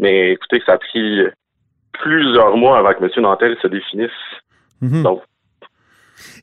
Mais 0.00 0.32
écoutez, 0.32 0.60
ça 0.66 0.72
a 0.72 0.78
pris 0.78 1.20
plusieurs 1.92 2.56
mois 2.56 2.78
avant 2.78 2.92
que 2.94 3.04
M. 3.04 3.10
Nantel 3.22 3.56
se 3.62 3.68
définisse. 3.68 4.10
Mhm. 4.82 5.02
Donc, 5.04 5.22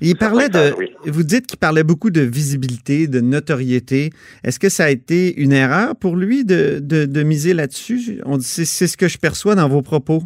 Il 0.02 0.16
parlait 0.18 0.50
de. 0.50 0.74
oui. 0.78 0.94
Vous 1.06 1.24
dites 1.24 1.48
qu'il 1.48 1.60
parlait 1.60 1.84
beaucoup 1.84 2.10
de 2.10 2.22
visibilité, 2.22 3.08
de 3.08 3.20
notoriété. 3.22 4.12
Est-ce 4.44 4.60
que 4.60 4.70
ça 4.70 4.86
a 4.86 4.90
été 4.90 5.34
une 5.42 5.52
erreur 5.54 5.96
pour 5.96 6.16
lui 6.16 6.46
de, 6.46 6.80
de, 6.82 7.06
de 7.06 7.24
miser 7.24 7.54
là-dessus? 7.54 8.22
On 8.26 8.40
C'est 8.40 8.66
c'est 8.66 8.88
ce 8.88 8.98
que 8.98 9.08
je 9.08 9.18
perçois 9.18 9.56
dans 9.56 9.68
vos 9.68 9.82
propos. 9.82 10.24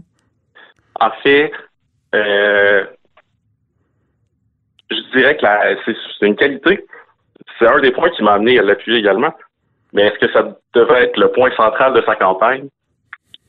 En 1.00 1.12
fait, 1.24 1.52
euh, 2.16 2.84
je 4.92 5.18
dirais 5.18 5.38
que 5.38 5.44
la- 5.44 5.76
c'est 5.86 5.96
c'est 6.20 6.28
une 6.28 6.36
qualité. 6.36 6.86
C'est 7.60 7.68
un 7.68 7.80
des 7.80 7.92
points 7.92 8.10
qui 8.12 8.24
m'a 8.24 8.34
amené 8.34 8.60
à 8.60 8.62
l'appuyer 8.64 9.00
également. 9.00 9.34
Mais 9.94 10.04
est-ce 10.04 10.20
que 10.26 10.32
ça 10.34 10.58
devait 10.76 11.06
être 11.06 11.18
le 11.18 11.32
point 11.32 11.50
central 11.56 11.94
de 11.94 12.02
sa 12.06 12.16
campagne? 12.16 12.68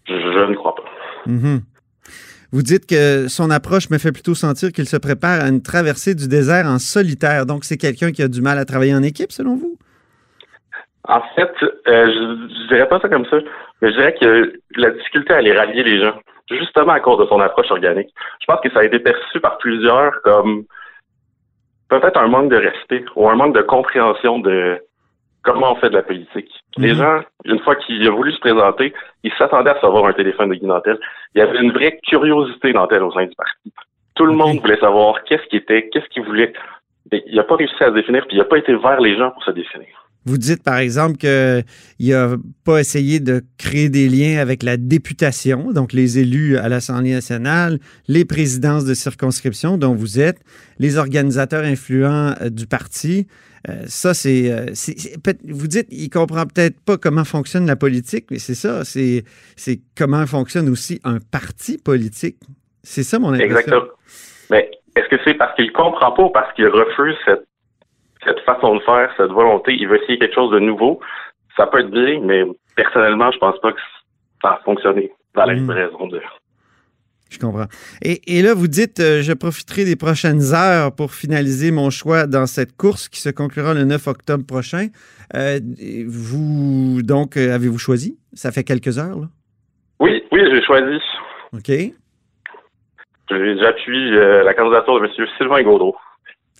Je, 0.06 0.14
je 0.14 0.50
ne 0.50 0.54
crois 0.54 0.74
pas. 0.74 0.84
Mhm. 1.26 1.60
Vous 2.52 2.62
dites 2.62 2.86
que 2.86 3.28
son 3.28 3.50
approche 3.50 3.90
me 3.90 3.98
fait 3.98 4.12
plutôt 4.12 4.34
sentir 4.34 4.72
qu'il 4.72 4.86
se 4.86 4.96
prépare 4.96 5.44
à 5.44 5.48
une 5.48 5.62
traversée 5.62 6.14
du 6.14 6.28
désert 6.28 6.66
en 6.66 6.78
solitaire. 6.78 7.44
Donc, 7.44 7.64
c'est 7.64 7.76
quelqu'un 7.76 8.10
qui 8.10 8.22
a 8.22 8.28
du 8.28 8.40
mal 8.40 8.58
à 8.58 8.64
travailler 8.64 8.94
en 8.94 9.02
équipe, 9.02 9.32
selon 9.32 9.56
vous? 9.56 9.76
En 11.04 11.20
fait, 11.34 11.52
euh, 11.62 12.06
je, 12.06 12.54
je 12.54 12.68
dirais 12.68 12.88
pas 12.88 13.00
ça 13.00 13.08
comme 13.08 13.26
ça, 13.26 13.38
mais 13.80 13.90
je 13.90 13.96
dirais 13.96 14.14
que 14.20 14.52
la 14.76 14.90
difficulté 14.90 15.32
à 15.32 15.38
aller 15.38 15.52
rallier 15.52 15.82
les 15.82 16.00
gens, 16.00 16.18
justement 16.50 16.92
à 16.92 17.00
cause 17.00 17.18
de 17.18 17.26
son 17.26 17.40
approche 17.40 17.70
organique. 17.70 18.08
Je 18.40 18.46
pense 18.46 18.60
que 18.60 18.70
ça 18.70 18.80
a 18.80 18.84
été 18.84 18.98
perçu 18.98 19.40
par 19.40 19.58
plusieurs 19.58 20.20
comme 20.22 20.64
peut-être 21.88 22.18
un 22.18 22.28
manque 22.28 22.50
de 22.50 22.56
respect 22.56 23.04
ou 23.16 23.28
un 23.28 23.36
manque 23.36 23.54
de 23.54 23.62
compréhension 23.62 24.38
de 24.38 24.78
comment 25.42 25.72
on 25.72 25.76
fait 25.76 25.90
de 25.90 25.94
la 25.94 26.02
politique. 26.02 26.50
Les 26.76 26.92
Mhm. 26.92 26.94
gens, 26.98 27.20
une 27.44 27.58
fois 27.60 27.76
qu'il 27.76 28.06
a 28.06 28.10
voulu 28.10 28.32
se 28.32 28.40
présenter, 28.40 28.92
ils 29.24 29.32
s'attendaient 29.38 29.70
à 29.70 29.74
recevoir 29.74 30.06
un 30.06 30.12
téléphone 30.12 30.50
de 30.50 30.54
Guy 30.54 30.66
Nantel. 30.66 30.98
Il 31.34 31.38
y 31.38 31.42
avait 31.42 31.58
une 31.60 31.72
vraie 31.72 31.98
curiosité 32.06 32.72
Nantel 32.72 33.02
au 33.02 33.12
sein 33.12 33.26
du 33.26 33.34
parti. 33.34 33.72
Tout 34.14 34.26
le 34.26 34.32
monde 34.32 34.58
voulait 34.60 34.78
savoir 34.80 35.22
qu'est-ce 35.24 35.44
qu'il 35.48 35.60
était, 35.60 35.88
qu'est-ce 35.90 36.08
qu'il 36.08 36.24
voulait. 36.24 36.52
Mais 37.12 37.22
il 37.26 37.36
n'a 37.36 37.44
pas 37.44 37.56
réussi 37.56 37.82
à 37.82 37.86
se 37.88 37.92
définir, 37.94 38.26
puis 38.26 38.36
il 38.36 38.38
n'a 38.40 38.44
pas 38.44 38.58
été 38.58 38.74
vers 38.74 39.00
les 39.00 39.16
gens 39.16 39.30
pour 39.30 39.42
se 39.44 39.50
définir. 39.52 39.86
Vous 40.28 40.36
dites, 40.36 40.62
par 40.62 40.76
exemple, 40.76 41.16
qu'il 41.16 41.64
n'a 42.10 42.36
pas 42.62 42.80
essayé 42.80 43.18
de 43.18 43.42
créer 43.56 43.88
des 43.88 44.10
liens 44.10 44.40
avec 44.40 44.62
la 44.62 44.76
députation, 44.76 45.72
donc 45.72 45.94
les 45.94 46.18
élus 46.18 46.58
à 46.58 46.68
l'Assemblée 46.68 47.14
nationale, 47.14 47.78
les 48.08 48.26
présidences 48.26 48.84
de 48.84 48.92
circonscription 48.92 49.78
dont 49.78 49.94
vous 49.94 50.20
êtes, 50.20 50.38
les 50.78 50.98
organisateurs 50.98 51.64
influents 51.64 52.34
euh, 52.42 52.50
du 52.50 52.66
parti. 52.66 53.26
Euh, 53.70 53.84
ça, 53.86 54.12
c'est, 54.12 54.52
euh, 54.52 54.66
Vous 55.48 55.66
dites, 55.66 55.88
il 55.90 56.10
comprend 56.10 56.44
peut-être 56.44 56.78
pas 56.84 56.98
comment 56.98 57.24
fonctionne 57.24 57.66
la 57.66 57.76
politique, 57.76 58.26
mais 58.30 58.38
c'est 58.38 58.54
ça, 58.54 58.84
c'est, 58.84 59.24
comment 59.96 60.26
fonctionne 60.26 60.68
aussi 60.68 61.00
un 61.04 61.20
parti 61.20 61.78
politique. 61.78 62.36
C'est 62.82 63.02
ça 63.02 63.18
mon 63.18 63.32
impression. 63.32 63.56
Exactement. 63.56 63.82
Mais 64.50 64.70
est-ce 64.94 65.08
que 65.08 65.16
c'est 65.24 65.38
parce 65.38 65.56
qu'il 65.56 65.72
comprend 65.72 66.12
pas 66.12 66.22
ou 66.24 66.30
parce 66.30 66.52
qu'il 66.52 66.68
refuse 66.68 67.16
cette, 67.24 67.47
cette 68.28 68.40
façon 68.44 68.76
de 68.76 68.80
faire, 68.80 69.10
cette 69.16 69.30
volonté? 69.32 69.74
Il 69.74 69.88
veut 69.88 70.00
essayer 70.02 70.18
quelque 70.18 70.34
chose 70.34 70.52
de 70.52 70.58
nouveau. 70.60 71.00
Ça 71.56 71.66
peut 71.66 71.80
être 71.80 71.90
bien, 71.90 72.20
mais 72.22 72.44
personnellement, 72.76 73.30
je 73.32 73.38
pense 73.38 73.58
pas 73.60 73.72
que 73.72 73.80
ça 74.42 74.50
a 74.50 74.60
fonctionné 74.64 75.10
dans 75.34 75.44
la 75.46 75.54
Mm. 75.54 75.58
livraison 75.58 76.06
de. 76.06 76.20
Je 77.30 77.38
comprends. 77.38 77.66
Et, 78.00 78.38
et 78.38 78.42
là, 78.42 78.54
vous 78.54 78.68
dites, 78.68 79.00
euh, 79.00 79.20
je 79.20 79.32
profiterai 79.34 79.84
des 79.84 79.96
prochaines 79.96 80.54
heures 80.54 80.94
pour 80.94 81.12
finaliser 81.12 81.70
mon 81.72 81.90
choix 81.90 82.26
dans 82.26 82.46
cette 82.46 82.74
course 82.76 83.08
qui 83.10 83.20
se 83.20 83.28
conclura 83.28 83.74
le 83.74 83.84
9 83.84 84.06
octobre 84.06 84.46
prochain. 84.46 84.86
Euh, 85.36 85.58
vous, 86.06 87.02
donc, 87.02 87.36
euh, 87.36 87.54
avez-vous 87.54 87.76
choisi? 87.78 88.18
Ça 88.32 88.50
fait 88.50 88.64
quelques 88.64 88.98
heures, 88.98 89.18
là? 89.18 89.26
Oui, 90.00 90.22
oui, 90.32 90.40
j'ai 90.50 90.62
choisi. 90.62 90.96
OK. 91.52 91.70
J'appuie 93.30 94.16
euh, 94.16 94.42
la 94.42 94.54
candidature 94.54 94.98
de 95.00 95.04
M. 95.06 95.26
Sylvain 95.36 95.62
Gaudreau. 95.62 95.96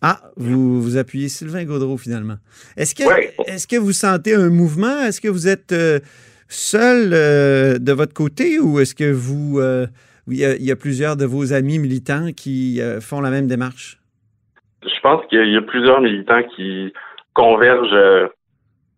Ah, 0.02 0.20
vous, 0.36 0.80
vous 0.80 0.96
appuyez 0.96 1.28
Sylvain 1.28 1.64
Gaudreau, 1.64 1.96
finalement. 1.96 2.36
Est-ce 2.76 2.94
que, 2.94 3.02
Ouais. 3.02 3.34
est-ce 3.46 3.66
que 3.66 3.76
vous 3.76 3.92
sentez 3.92 4.34
un 4.34 4.48
mouvement? 4.50 5.00
Est-ce 5.02 5.20
que 5.20 5.28
vous 5.28 5.48
êtes 5.48 5.72
euh, 5.72 5.98
seul 6.48 7.10
euh, 7.12 7.78
de 7.78 7.92
votre 7.92 8.14
côté 8.14 8.58
ou 8.60 8.78
est-ce 8.80 8.94
que 8.94 9.10
vous... 9.10 9.58
euh, 9.58 9.86
il 10.28 10.36
y, 10.38 10.44
a, 10.44 10.54
il 10.56 10.62
y 10.64 10.70
a 10.70 10.76
plusieurs 10.76 11.16
de 11.16 11.24
vos 11.24 11.52
amis 11.54 11.78
militants 11.78 12.32
qui 12.36 12.80
font 13.00 13.22
la 13.22 13.30
même 13.30 13.46
démarche? 13.46 13.98
Je 14.82 15.00
pense 15.02 15.24
qu'il 15.30 15.50
y 15.50 15.56
a 15.56 15.62
plusieurs 15.62 16.02
militants 16.02 16.42
qui 16.54 16.92
convergent 17.32 18.28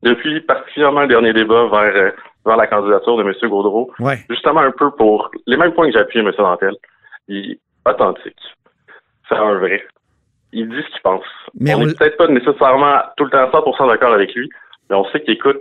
depuis 0.03 0.41
particulièrement 0.41 1.03
le 1.03 1.07
dernier 1.09 1.33
débat 1.33 1.69
vers, 1.71 2.13
vers 2.45 2.57
la 2.57 2.67
candidature 2.67 3.17
de 3.17 3.23
M. 3.23 3.33
Gaudreau, 3.49 3.93
Ouais. 4.01 4.19
justement 4.29 4.61
un 4.61 4.73
peu 4.73 4.91
pour 4.91 5.31
les 5.47 5.57
mêmes 5.57 5.73
points 5.73 5.87
que 5.87 5.93
j'ai 5.93 6.01
appuyé 6.01 6.25
M. 6.27 6.33
Dantel. 6.37 6.75
Il 7.29 7.59
authentique. 7.87 8.35
C'est 9.29 9.37
un 9.37 9.55
vrai. 9.61 9.85
Il 10.53 10.69
dit 10.69 10.83
ce 10.83 10.91
qu'il 10.93 11.03
pense. 11.03 11.25
Mais 11.59 11.75
on 11.75 11.85
n'est 11.87 11.95
peut-être 11.95 12.17
pas 12.17 12.27
nécessairement 12.29 13.01
tout 13.17 13.25
le 13.25 13.31
temps 13.31 13.49
100% 13.51 13.89
d'accord 13.89 14.13
avec 14.13 14.35
lui, 14.35 14.49
mais 14.89 14.97
on 14.97 15.05
sait 15.11 15.21
qu'il 15.23 15.35
écoute. 15.35 15.61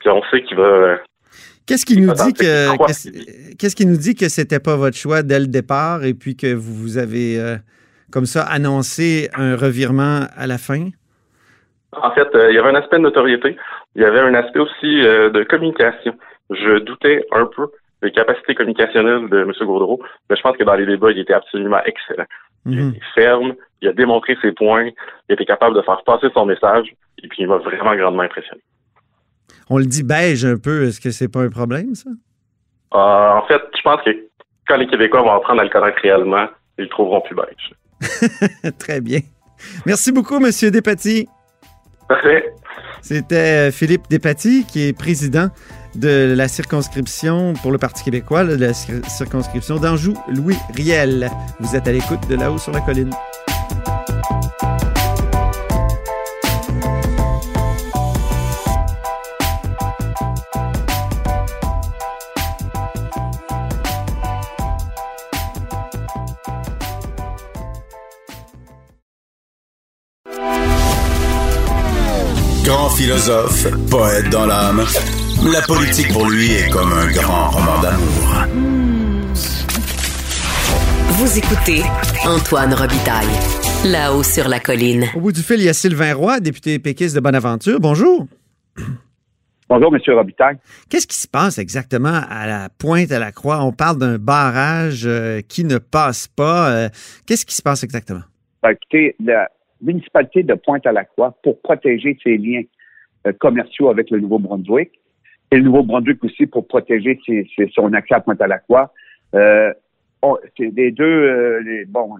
Puis 0.00 0.08
on 0.08 0.22
sait 0.30 0.42
qu'il 0.42 0.56
va. 0.56 0.98
Qu'est-ce 1.66 1.86
qui 1.86 1.98
nous 2.00 2.12
dit 2.12 2.32
que 2.34 3.56
qu'est-ce 3.56 3.76
qui 3.76 3.86
nous 3.86 3.96
dit 3.96 4.14
que 4.14 4.28
c'était 4.28 4.60
pas 4.60 4.76
votre 4.76 4.96
choix 4.96 5.22
dès 5.22 5.40
le 5.40 5.46
départ 5.46 6.04
et 6.04 6.14
puis 6.14 6.36
que 6.36 6.52
vous, 6.54 6.74
vous 6.74 6.98
avez 6.98 7.38
euh, 7.38 7.56
comme 8.12 8.26
ça 8.26 8.42
annoncé 8.42 9.30
un 9.34 9.56
revirement 9.56 10.26
à 10.36 10.46
la 10.46 10.58
fin? 10.58 10.88
En 11.92 12.10
fait, 12.10 12.28
euh, 12.34 12.50
il 12.50 12.54
y 12.54 12.58
avait 12.58 12.70
un 12.70 12.74
aspect 12.74 12.96
de 12.96 13.02
notoriété. 13.02 13.56
Il 13.96 14.02
y 14.02 14.04
avait 14.04 14.20
un 14.20 14.34
aspect 14.34 14.60
aussi 14.60 15.02
euh, 15.02 15.30
de 15.30 15.44
communication. 15.44 16.14
Je 16.50 16.80
doutais 16.80 17.24
un 17.32 17.46
peu 17.46 17.68
des 18.02 18.10
capacités 18.10 18.54
communicationnelles 18.54 19.28
de 19.30 19.38
M. 19.38 19.52
Gaudreau, 19.60 20.02
mais 20.28 20.36
je 20.36 20.42
pense 20.42 20.56
que 20.56 20.64
dans 20.64 20.74
les 20.74 20.84
débats, 20.84 21.10
il 21.10 21.18
était 21.20 21.32
absolument 21.32 21.80
excellent. 21.86 22.26
Il 22.66 22.78
Mhm. 22.78 22.88
était 22.90 23.00
ferme, 23.14 23.54
il 23.84 23.88
a 23.88 23.92
démontré 23.92 24.36
ses 24.42 24.52
points, 24.52 24.88
il 25.28 25.32
était 25.34 25.44
capable 25.44 25.76
de 25.76 25.82
faire 25.82 26.02
passer 26.04 26.26
son 26.34 26.46
message, 26.46 26.86
et 27.22 27.28
puis 27.28 27.42
il 27.42 27.48
m'a 27.48 27.58
vraiment 27.58 27.94
grandement 27.94 28.22
impressionné. 28.22 28.62
On 29.70 29.78
le 29.78 29.86
dit 29.86 30.02
beige 30.02 30.44
un 30.44 30.56
peu. 30.56 30.84
Est-ce 30.84 31.00
que 31.00 31.10
c'est 31.10 31.28
pas 31.28 31.40
un 31.42 31.50
problème, 31.50 31.94
ça? 31.94 32.10
Euh, 32.94 33.38
en 33.38 33.46
fait, 33.46 33.60
je 33.76 33.82
pense 33.82 34.00
que 34.02 34.10
quand 34.66 34.76
les 34.76 34.86
Québécois 34.86 35.22
vont 35.22 35.32
apprendre 35.32 35.60
à 35.60 35.64
le 35.64 35.70
connaître 35.70 35.98
réellement, 36.02 36.46
ils 36.78 36.84
le 36.84 36.88
trouveront 36.88 37.20
plus 37.20 37.34
beige. 37.36 38.70
Très 38.78 39.00
bien. 39.00 39.20
Merci 39.86 40.12
beaucoup, 40.12 40.38
Monsieur 40.40 40.70
Despatie. 40.70 41.28
Parfait. 42.08 42.44
C'était 43.00 43.68
euh, 43.68 43.70
Philippe 43.70 44.08
Despatie, 44.10 44.64
qui 44.66 44.88
est 44.88 44.98
président 44.98 45.48
de 45.94 46.34
la 46.36 46.48
circonscription 46.48 47.52
pour 47.62 47.70
le 47.70 47.78
Parti 47.78 48.04
québécois, 48.04 48.44
de 48.44 48.56
la 48.56 48.72
cir- 48.72 49.04
circonscription 49.08 49.76
d'Anjou-Louis 49.76 50.56
Riel. 50.74 51.30
Vous 51.60 51.76
êtes 51.76 51.86
à 51.86 51.92
l'écoute 51.92 52.26
de 52.28 52.36
là-haut 52.36 52.58
sur 52.58 52.72
la 52.72 52.80
colline. 52.80 53.10
Philosophe, 73.04 73.66
poète 73.90 74.30
dans 74.30 74.46
l'âme, 74.46 74.80
la 75.52 75.60
politique 75.66 76.10
pour 76.10 76.26
lui 76.26 76.52
est 76.52 76.70
comme 76.70 76.90
un 76.90 77.12
grand 77.12 77.50
roman 77.50 77.82
d'amour. 77.82 78.46
Vous 81.10 81.38
écoutez 81.38 81.82
Antoine 82.24 82.72
Robitaille, 82.72 83.28
là-haut 83.84 84.22
sur 84.22 84.48
la 84.48 84.58
colline. 84.58 85.04
Au 85.14 85.20
bout 85.20 85.32
du 85.32 85.42
fil, 85.42 85.56
il 85.58 85.64
y 85.64 85.68
a 85.68 85.74
Sylvain 85.74 86.14
Roy, 86.14 86.40
député 86.40 86.78
péquiste 86.78 87.14
de 87.14 87.20
Bonaventure. 87.20 87.78
Bonjour. 87.78 88.26
Bonjour, 89.68 89.94
M. 89.94 90.00
Robitaille. 90.16 90.56
Qu'est-ce 90.88 91.06
qui 91.06 91.18
se 91.18 91.28
passe 91.28 91.58
exactement 91.58 92.22
à 92.30 92.46
la 92.46 92.70
pointe 92.70 93.12
à 93.12 93.18
la 93.18 93.32
croix? 93.32 93.62
On 93.64 93.72
parle 93.72 93.98
d'un 93.98 94.16
barrage 94.16 95.02
euh, 95.04 95.42
qui 95.46 95.64
ne 95.64 95.76
passe 95.76 96.26
pas. 96.28 96.70
Euh, 96.70 96.88
Qu'est-ce 97.26 97.44
qui 97.44 97.54
se 97.54 97.62
passe 97.62 97.84
exactement? 97.84 98.22
Ben, 98.62 98.70
écoutez, 98.70 99.14
la 99.22 99.50
municipalité 99.82 100.42
de 100.42 100.54
Pointe-à-la-Croix, 100.54 101.36
pour 101.42 101.60
protéger 101.60 102.16
ses 102.22 102.38
liens 102.38 102.62
commerciaux 103.32 103.88
avec 103.90 104.10
le 104.10 104.20
Nouveau-Brunswick, 104.20 104.90
et 105.50 105.56
le 105.56 105.62
Nouveau-Brunswick 105.62 106.22
aussi 106.24 106.46
pour 106.46 106.66
protéger 106.66 107.18
ses- 107.26 107.46
ses- 107.56 107.68
son 107.74 107.92
accès 107.92 108.14
à 108.14 108.20
Pointe-à-la-Croix, 108.20 108.92
euh, 109.34 109.72
on- 110.22 110.36
c'est 110.56 110.72
les 110.74 110.90
deux, 110.90 111.04
euh, 111.04 111.60
les, 111.62 111.84
bon, 111.84 112.16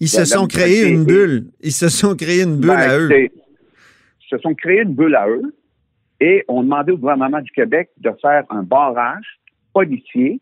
Ils 0.00 0.08
se 0.08 0.24
sont 0.24 0.46
créés 0.46 0.88
une 0.88 1.04
bulle. 1.04 1.44
Ils 1.60 1.72
se 1.72 1.88
sont 1.88 2.14
créés 2.14 2.42
une 2.42 2.56
bulle 2.56 2.70
ben, 2.70 2.76
à 2.78 2.98
eux. 2.98 3.12
écoutez, 3.12 3.32
se 4.28 4.38
sont 4.38 4.54
créés 4.54 4.82
une 4.82 4.94
bulle 4.94 5.14
à 5.14 5.28
eux 5.28 5.54
et 6.20 6.44
ont 6.48 6.62
demandé 6.62 6.92
au 6.92 6.96
gouvernement 6.96 7.40
du 7.40 7.50
Québec 7.50 7.90
de 7.98 8.10
faire 8.22 8.44
un 8.50 8.62
barrage 8.62 9.38
policier 9.72 10.40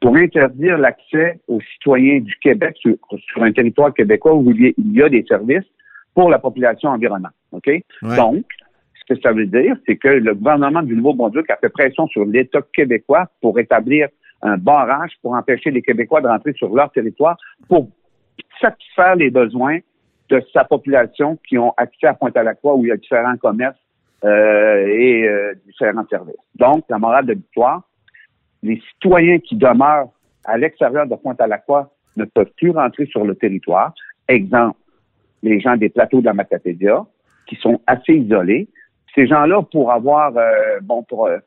pour 0.00 0.16
interdire 0.16 0.78
l'accès 0.78 1.40
aux 1.48 1.60
citoyens 1.72 2.20
du 2.20 2.34
Québec 2.36 2.76
sur, 2.80 2.94
sur 3.32 3.42
un 3.42 3.52
territoire 3.52 3.92
québécois 3.92 4.34
où 4.34 4.50
il 4.52 4.62
y 4.62 4.66
a- 4.68 4.72
il 4.78 4.92
y 4.92 5.02
a 5.02 5.08
des 5.08 5.24
services 5.26 5.66
pour 6.14 6.30
la 6.30 6.38
population 6.38 6.90
environnante. 6.90 7.32
OK? 7.52 7.66
Ouais. 7.66 7.82
Donc, 8.16 8.44
ce 9.10 9.14
que 9.14 9.22
ça 9.22 9.32
veut 9.32 9.46
dire, 9.46 9.76
c'est 9.86 9.96
que 9.96 10.08
le 10.08 10.34
gouvernement 10.34 10.82
du 10.82 10.94
Nouveau-Brunswick 10.94 11.50
a 11.50 11.56
fait 11.56 11.68
pression 11.68 12.06
sur 12.06 12.24
l'État 12.24 12.60
québécois 12.72 13.26
pour 13.40 13.58
établir 13.58 14.08
un 14.42 14.56
barrage 14.56 15.12
pour 15.20 15.34
empêcher 15.34 15.70
les 15.70 15.82
Québécois 15.82 16.20
de 16.20 16.28
rentrer 16.28 16.52
sur 16.54 16.74
leur 16.74 16.90
territoire 16.92 17.36
pour 17.68 17.88
satisfaire 18.60 19.16
les 19.16 19.30
besoins 19.30 19.78
de 20.30 20.42
sa 20.52 20.64
population 20.64 21.38
qui 21.46 21.58
ont 21.58 21.74
accès 21.76 22.06
à 22.06 22.14
Pointe-à-la-Croix 22.14 22.74
où 22.74 22.84
il 22.84 22.88
y 22.88 22.92
a 22.92 22.96
différents 22.96 23.36
commerces 23.36 23.76
euh, 24.24 24.86
et 24.86 25.28
euh, 25.28 25.54
différents 25.66 26.06
services. 26.08 26.36
Donc, 26.54 26.84
la 26.88 26.98
morale 26.98 27.26
de 27.26 27.32
l'histoire, 27.34 27.82
les 28.62 28.80
citoyens 28.92 29.38
qui 29.40 29.56
demeurent 29.56 30.10
à 30.44 30.56
l'extérieur 30.56 31.06
de 31.06 31.16
Pointe-à-la-Croix 31.16 31.90
ne 32.16 32.24
peuvent 32.24 32.52
plus 32.56 32.70
rentrer 32.70 33.06
sur 33.06 33.24
le 33.24 33.34
territoire. 33.34 33.92
Exemple, 34.28 34.78
les 35.42 35.60
gens 35.60 35.76
des 35.76 35.88
plateaux 35.88 36.20
de 36.20 36.26
la 36.26 36.34
Matapédia, 36.34 37.04
qui 37.46 37.56
sont 37.56 37.80
assez 37.86 38.14
isolés. 38.14 38.68
Ces 39.14 39.26
gens-là, 39.26 39.62
pour 39.70 39.90
avoir 39.90 40.36
euh, 40.36 40.80
bon 40.82 41.02
pour, 41.02 41.26
euh, 41.26 41.38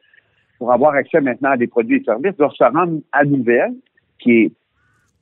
pour 0.58 0.72
avoir 0.72 0.94
accès 0.96 1.22
maintenant 1.22 1.52
à 1.52 1.58
des 1.58 1.68
produits 1.68 1.98
et 1.98 2.04
services, 2.04 2.36
doivent 2.38 2.52
se 2.52 2.64
rendre 2.64 3.00
à 3.12 3.24
Nouvelle, 3.26 3.74
qui 4.20 4.44
est 4.44 4.52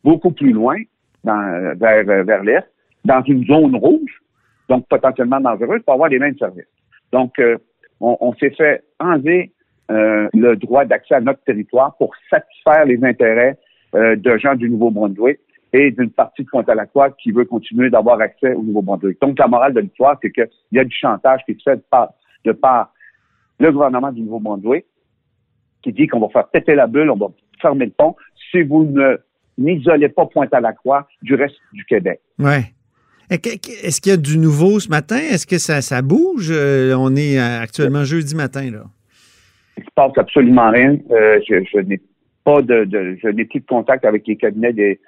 beaucoup 0.03 0.31
plus 0.31 0.51
loin, 0.51 0.77
dans, 1.23 1.73
vers, 1.75 2.09
euh, 2.09 2.23
vers 2.23 2.43
l'Est, 2.43 2.67
dans 3.05 3.21
une 3.23 3.45
zone 3.45 3.75
rouge, 3.75 4.21
donc 4.69 4.87
potentiellement 4.87 5.39
dangereuse, 5.39 5.81
pour 5.83 5.93
avoir 5.93 6.09
les 6.09 6.19
mêmes 6.19 6.37
services. 6.37 6.65
Donc, 7.11 7.37
euh, 7.39 7.57
on, 7.99 8.17
on 8.19 8.33
s'est 8.35 8.51
fait 8.51 8.83
enlever 8.99 9.51
euh, 9.91 10.29
le 10.33 10.55
droit 10.55 10.85
d'accès 10.85 11.15
à 11.15 11.21
notre 11.21 11.43
territoire 11.43 11.95
pour 11.97 12.13
satisfaire 12.29 12.85
les 12.85 13.03
intérêts 13.03 13.57
euh, 13.93 14.15
de 14.15 14.37
gens 14.37 14.55
du 14.55 14.69
Nouveau-Brunswick 14.69 15.39
et 15.73 15.91
d'une 15.91 16.09
partie 16.09 16.43
de 16.43 16.49
Pointe-à-la-Croix 16.49 17.11
qui 17.11 17.31
veut 17.31 17.45
continuer 17.45 17.89
d'avoir 17.89 18.19
accès 18.21 18.53
au 18.53 18.61
Nouveau-Brunswick. 18.61 19.19
Donc, 19.21 19.37
la 19.37 19.47
morale 19.47 19.73
de 19.73 19.81
l'histoire, 19.81 20.17
c'est 20.21 20.31
qu'il 20.31 20.47
y 20.71 20.79
a 20.79 20.83
du 20.83 20.95
chantage 20.95 21.41
qui 21.45 21.55
se 21.55 21.63
fait 21.63 21.81
par, 21.89 22.13
de 22.45 22.51
par 22.51 22.93
le 23.59 23.71
gouvernement 23.71 24.11
du 24.11 24.21
Nouveau-Brunswick 24.21 24.85
qui 25.83 25.93
dit 25.93 26.07
qu'on 26.07 26.19
va 26.19 26.29
faire 26.29 26.47
péter 26.47 26.75
la 26.75 26.87
bulle, 26.87 27.09
on 27.09 27.15
va 27.17 27.27
fermer 27.61 27.85
le 27.85 27.91
pont 27.91 28.15
si 28.51 28.61
vous 28.63 28.83
ne 28.85 29.17
n'isolez 29.57 30.09
pas 30.09 30.25
Pointe-à-la-Croix 30.25 31.07
du 31.21 31.35
reste 31.35 31.55
du 31.73 31.85
Québec. 31.85 32.19
Que- 33.29 33.85
Est-ce 33.87 34.01
qu'il 34.01 34.11
y 34.11 34.13
a 34.13 34.17
du 34.17 34.37
nouveau 34.37 34.79
ce 34.79 34.89
matin? 34.89 35.17
Est-ce 35.17 35.47
que 35.47 35.57
ça, 35.57 35.81
ça 35.81 36.01
bouge? 36.01 36.49
Euh, 36.51 36.93
on 36.97 37.15
est 37.15 37.39
euh, 37.39 37.61
actuellement 37.61 38.03
jeudi 38.03 38.35
matin, 38.35 38.69
là. 38.71 38.83
Il 39.77 39.83
se 39.83 39.89
passe 39.95 40.11
absolument 40.17 40.69
rien. 40.69 40.97
Euh, 41.11 41.39
je, 41.47 41.63
je 41.73 41.79
n'ai 41.79 42.01
pas 42.43 42.61
de, 42.61 42.83
de- 42.83 43.17
je 43.21 43.27
n'ai 43.29 43.45
plus 43.45 43.61
de 43.61 43.65
contact 43.65 44.03
avec 44.05 44.27
les 44.27 44.35
cabinets 44.35 44.73
des, 44.73 44.99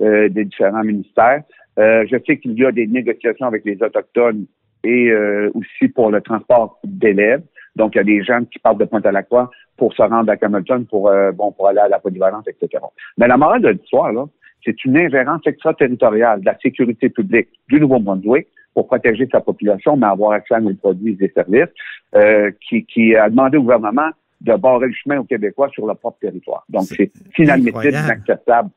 euh, 0.00 0.28
des 0.28 0.44
différents 0.44 0.84
ministères. 0.84 1.42
Je 1.76 2.16
sais 2.26 2.38
qu'il 2.38 2.52
y 2.52 2.64
a 2.64 2.70
des 2.72 2.86
négociations 2.86 3.46
avec 3.46 3.64
les 3.64 3.82
autochtones 3.82 4.46
et 4.84 5.10
euh, 5.10 5.50
aussi 5.54 5.88
pour 5.88 6.10
le 6.10 6.20
transport 6.20 6.78
d'élèves. 6.84 7.42
Donc, 7.76 7.94
il 7.94 7.98
y 7.98 8.00
a 8.00 8.04
des 8.04 8.22
gens 8.22 8.44
qui 8.44 8.58
partent 8.58 8.78
de 8.78 8.84
Pointe-à-la-Croix 8.84 9.50
pour 9.76 9.94
se 9.94 10.02
rendre 10.02 10.30
à 10.30 10.36
Camelton 10.36 10.84
pour 10.88 11.08
euh, 11.08 11.32
bon 11.32 11.52
pour 11.52 11.68
aller 11.68 11.78
à 11.78 11.88
la 11.88 11.98
polyvalence, 11.98 12.44
etc. 12.46 12.82
Mais 13.16 13.26
la 13.26 13.36
morale 13.36 13.62
de 13.62 13.68
l'histoire, 13.68 14.12
là, 14.12 14.24
c'est 14.64 14.84
une 14.84 14.96
ingérence 14.96 15.40
extraterritoriale 15.46 16.40
de 16.40 16.46
la 16.46 16.58
sécurité 16.58 17.08
publique 17.08 17.48
du 17.68 17.80
Nouveau-Brunswick 17.80 18.46
pour 18.74 18.86
protéger 18.86 19.28
sa 19.30 19.40
population, 19.40 19.96
mais 19.96 20.06
avoir 20.06 20.32
accès 20.32 20.54
à 20.54 20.60
nos 20.60 20.74
produits 20.74 21.16
et 21.20 21.28
services, 21.34 21.72
euh, 22.14 22.50
qui, 22.68 22.84
qui 22.86 23.14
a 23.16 23.28
demandé 23.28 23.58
au 23.58 23.62
gouvernement 23.62 24.10
de 24.40 24.54
barrer 24.54 24.88
le 24.88 24.92
chemin 24.92 25.18
aux 25.18 25.24
Québécois 25.24 25.68
sur 25.70 25.86
leur 25.86 25.98
propre 25.98 26.18
territoire. 26.20 26.64
Donc, 26.68 26.84
C'est 26.84 27.12
c'est 27.36 27.44
inadmissible, 27.44 27.78
incroyable. 27.78 28.06
inacceptable. 28.06 28.70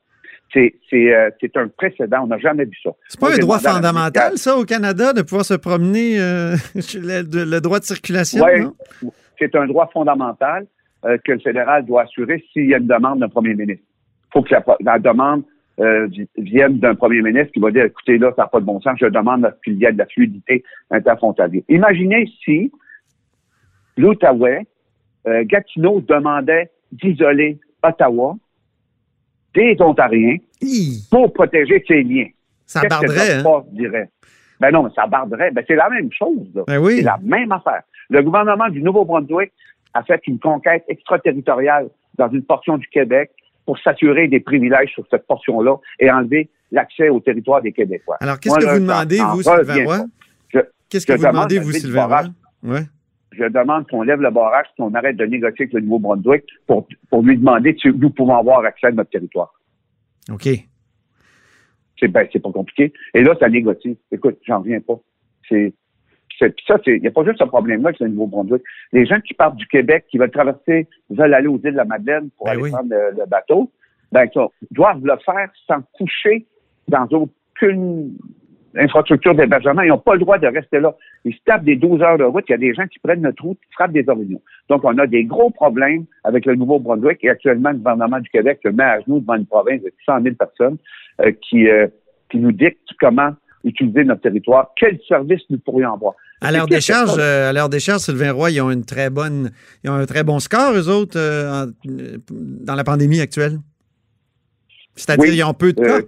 C'est 0.53 0.73
euh, 0.93 1.29
c'est 1.41 1.57
un 1.57 1.67
précédent. 1.67 2.21
On 2.23 2.27
n'a 2.27 2.37
jamais 2.37 2.63
vu 2.65 2.77
ça. 2.81 2.91
C'est 3.09 3.19
pas 3.19 3.27
Moi, 3.27 3.35
un 3.35 3.39
droit 3.39 3.59
fondamental, 3.59 4.37
ça, 4.37 4.55
au 4.57 4.63
Canada, 4.63 5.11
de 5.11 5.21
pouvoir 5.21 5.43
se 5.43 5.53
promener 5.55 6.17
euh, 6.19 6.55
le, 6.75 7.43
le 7.43 7.59
droit 7.61 7.79
de 7.79 7.83
circulation, 7.85 8.45
non? 9.01 9.09
c'est 9.37 9.53
un 9.55 9.67
droit 9.67 9.89
fondamental 9.91 10.65
euh, 11.03 11.17
que 11.25 11.33
le 11.33 11.39
fédéral 11.39 11.85
doit 11.85 12.03
assurer 12.03 12.41
s'il 12.53 12.67
y 12.69 12.73
a 12.73 12.77
une 12.77 12.87
demande 12.87 13.19
d'un 13.19 13.27
premier 13.27 13.53
ministre. 13.53 13.83
Il 14.27 14.29
faut 14.33 14.43
que 14.43 14.53
la, 14.53 14.63
la 14.79 14.97
demande 14.99 15.43
euh, 15.81 16.07
vi- 16.07 16.29
vienne 16.37 16.79
d'un 16.79 16.95
premier 16.95 17.21
ministre 17.21 17.51
qui 17.51 17.59
va 17.59 17.69
dire, 17.71 17.83
écoutez, 17.85 18.17
là, 18.17 18.31
ça 18.37 18.43
n'a 18.43 18.47
pas 18.47 18.61
de 18.61 18.65
bon 18.65 18.79
sens, 18.79 18.97
je 19.01 19.07
demande 19.07 19.53
qu'il 19.63 19.73
y 19.75 19.83
ait 19.85 19.91
de 19.91 19.97
la 19.97 20.05
fluidité 20.05 20.63
interfrontalière. 20.89 21.63
Imaginez 21.67 22.29
si 22.45 22.71
l'Outaouais, 23.97 24.65
euh, 25.27 25.43
Gatineau 25.45 26.01
demandait 26.01 26.69
d'isoler 26.91 27.59
Ottawa 27.83 28.35
des 29.55 29.75
Ontariens 29.79 30.37
Hi, 30.61 31.07
pour 31.09 31.33
protéger 31.33 31.83
ses 31.87 32.03
liens. 32.03 32.27
ça 32.65 32.81
que 32.81 32.87
barderait, 32.87 33.37
notre 33.37 33.59
hein? 33.59 33.63
dirait? 33.71 34.09
Ben 34.59 34.71
non, 34.71 34.83
mais 34.83 34.89
ça 34.95 35.07
barderait. 35.07 35.51
Ben 35.51 35.63
c'est 35.67 35.75
la 35.75 35.89
même 35.89 36.11
chose. 36.11 36.47
Là. 36.53 36.63
Ben 36.67 36.77
oui. 36.77 36.97
C'est 36.97 37.03
la 37.03 37.19
même 37.23 37.51
affaire. 37.51 37.81
Le 38.09 38.21
gouvernement 38.21 38.69
du 38.69 38.81
Nouveau-Brunswick 38.81 39.51
a 39.93 40.03
fait 40.03 40.21
une 40.27 40.39
conquête 40.39 40.83
extraterritoriale 40.87 41.89
dans 42.17 42.29
une 42.29 42.43
portion 42.43 42.77
du 42.77 42.87
Québec 42.87 43.31
pour 43.65 43.79
s'assurer 43.79 44.27
des 44.27 44.39
privilèges 44.39 44.91
sur 44.93 45.05
cette 45.09 45.25
portion-là 45.25 45.77
et 45.99 46.11
enlever 46.11 46.49
l'accès 46.71 47.09
au 47.09 47.19
territoire 47.19 47.61
des 47.61 47.71
Québécois. 47.71 48.17
Alors, 48.19 48.39
qu'est-ce 48.39 48.55
que 48.55 48.73
vous 48.73 48.79
demandez, 48.79 49.19
vous, 49.19 49.41
Sylvain 49.41 49.85
Roy? 49.85 50.05
Qu'est-ce 50.89 51.05
que 51.05 51.13
vous 51.13 51.19
demande 51.19 51.33
demandez, 51.33 51.59
vous, 51.59 51.71
Sylvain 51.71 52.05
Roy? 52.05 52.81
Je 53.37 53.45
demande 53.45 53.87
qu'on 53.89 54.03
lève 54.03 54.21
le 54.21 54.31
barrage, 54.31 54.65
qu'on 54.77 54.93
arrête 54.93 55.17
de 55.17 55.25
négocier 55.25 55.63
avec 55.63 55.73
le 55.73 55.81
Nouveau-Brunswick 55.81 56.43
pour, 56.67 56.87
pour 57.09 57.21
lui 57.23 57.37
demander 57.37 57.75
si 57.79 57.89
nous 57.89 58.09
pouvons 58.09 58.35
avoir 58.37 58.63
accès 58.65 58.87
à 58.87 58.91
notre 58.91 59.09
territoire. 59.09 59.53
OK. 60.31 60.47
C'est 61.99 62.07
ben, 62.09 62.27
c'est 62.31 62.41
pas 62.41 62.51
compliqué. 62.51 62.91
Et 63.13 63.23
là, 63.23 63.35
ça 63.39 63.47
négocie. 63.49 63.97
Écoute, 64.11 64.37
j'en 64.45 64.59
reviens 64.59 64.81
pas. 64.81 64.99
C'est 65.47 65.73
c'est- 66.37 66.53
ça, 66.67 66.75
il 66.87 66.99
n'y 66.99 67.07
a 67.07 67.11
pas 67.11 67.23
juste 67.23 67.39
ce 67.39 67.45
problème-là 67.45 67.89
avec 67.89 67.99
le 68.01 68.09
Nouveau-Brunswick. 68.09 68.61
Les 68.91 69.05
gens 69.05 69.21
qui 69.21 69.33
partent 69.33 69.55
du 69.55 69.67
Québec, 69.67 70.05
qui 70.09 70.17
veulent 70.17 70.31
traverser, 70.31 70.87
veulent 71.09 71.33
aller 71.33 71.47
aux 71.47 71.57
îles 71.57 71.71
de 71.71 71.77
la 71.77 71.85
Madeleine 71.85 72.29
pour 72.37 72.45
Ben 72.47 72.51
aller 72.53 72.61
oui. 72.63 72.71
prendre 72.71 72.89
le, 72.89 73.11
le 73.17 73.25
bateau, 73.25 73.71
ben, 74.11 74.27
ça, 74.33 74.47
doivent 74.71 75.05
le 75.05 75.15
faire 75.25 75.49
sans 75.67 75.81
coucher 75.93 76.45
dans 76.89 77.07
aucune 77.11 78.17
infrastructure 78.77 79.33
d'hébergement. 79.35 79.81
Ils 79.81 79.89
n'ont 79.89 79.97
pas 79.97 80.13
le 80.13 80.19
droit 80.19 80.37
de 80.37 80.47
rester 80.47 80.79
là. 80.79 80.95
Ils 81.23 81.33
se 81.33 81.39
tapent 81.45 81.63
des 81.63 81.75
12 81.75 82.01
heures 82.01 82.17
de 82.17 82.23
route. 82.23 82.45
Il 82.47 82.51
y 82.51 82.55
a 82.55 82.57
des 82.57 82.73
gens 82.73 82.85
qui 82.87 82.99
prennent 82.99 83.21
notre 83.21 83.43
route, 83.43 83.57
qui 83.59 83.73
frappent 83.73 83.91
des 83.93 84.05
orignaux. 84.07 84.41
Donc, 84.69 84.83
on 84.83 84.97
a 84.97 85.07
des 85.07 85.23
gros 85.23 85.49
problèmes 85.49 86.05
avec 86.23 86.45
le 86.45 86.55
Nouveau-Brunswick 86.55 87.23
et 87.23 87.29
actuellement, 87.29 87.69
le 87.71 87.77
gouvernement 87.77 88.19
du 88.19 88.29
Québec 88.29 88.59
se 88.63 88.69
met 88.69 88.83
à 88.83 88.99
genoux 89.01 89.19
devant 89.19 89.35
une 89.35 89.45
province 89.45 89.81
de 89.81 89.91
100 90.05 90.21
000 90.23 90.35
personnes 90.35 90.77
euh, 91.21 91.31
qui, 91.47 91.67
euh, 91.69 91.87
qui 92.29 92.37
nous 92.37 92.51
dicte 92.51 92.79
comment 92.99 93.31
utiliser 93.63 94.03
notre 94.03 94.21
territoire, 94.21 94.71
quels 94.77 94.99
services 95.07 95.41
nous 95.49 95.57
pourrions 95.59 95.93
avoir. 95.93 96.13
À 96.41 96.51
que 96.51 96.69
décharge, 96.69 97.11
ça- 97.15 97.21
euh, 97.21 97.49
à 97.49 97.53
leur 97.53 97.69
décharge, 97.69 98.01
Sylvain 98.01 98.31
Roy, 98.33 98.51
ils 98.51 98.61
ont 98.61 98.69
une 98.69 98.85
très 98.85 99.09
bonne, 99.09 99.51
ils 99.83 99.89
ont 99.89 99.93
un 99.95 100.05
très 100.05 100.23
bon 100.23 100.37
score, 100.39 100.73
eux 100.73 100.87
autres, 100.89 101.17
en- 101.19 101.71
dans 102.31 102.75
la 102.75 102.83
pandémie 102.83 103.21
actuelle? 103.21 103.57
C'est-à-dire, 104.95 105.29
Oui, 105.31 105.35
ils 105.37 105.43
ont 105.43 105.53
peu 105.53 105.73
de 105.73 105.81
cas? 105.81 105.99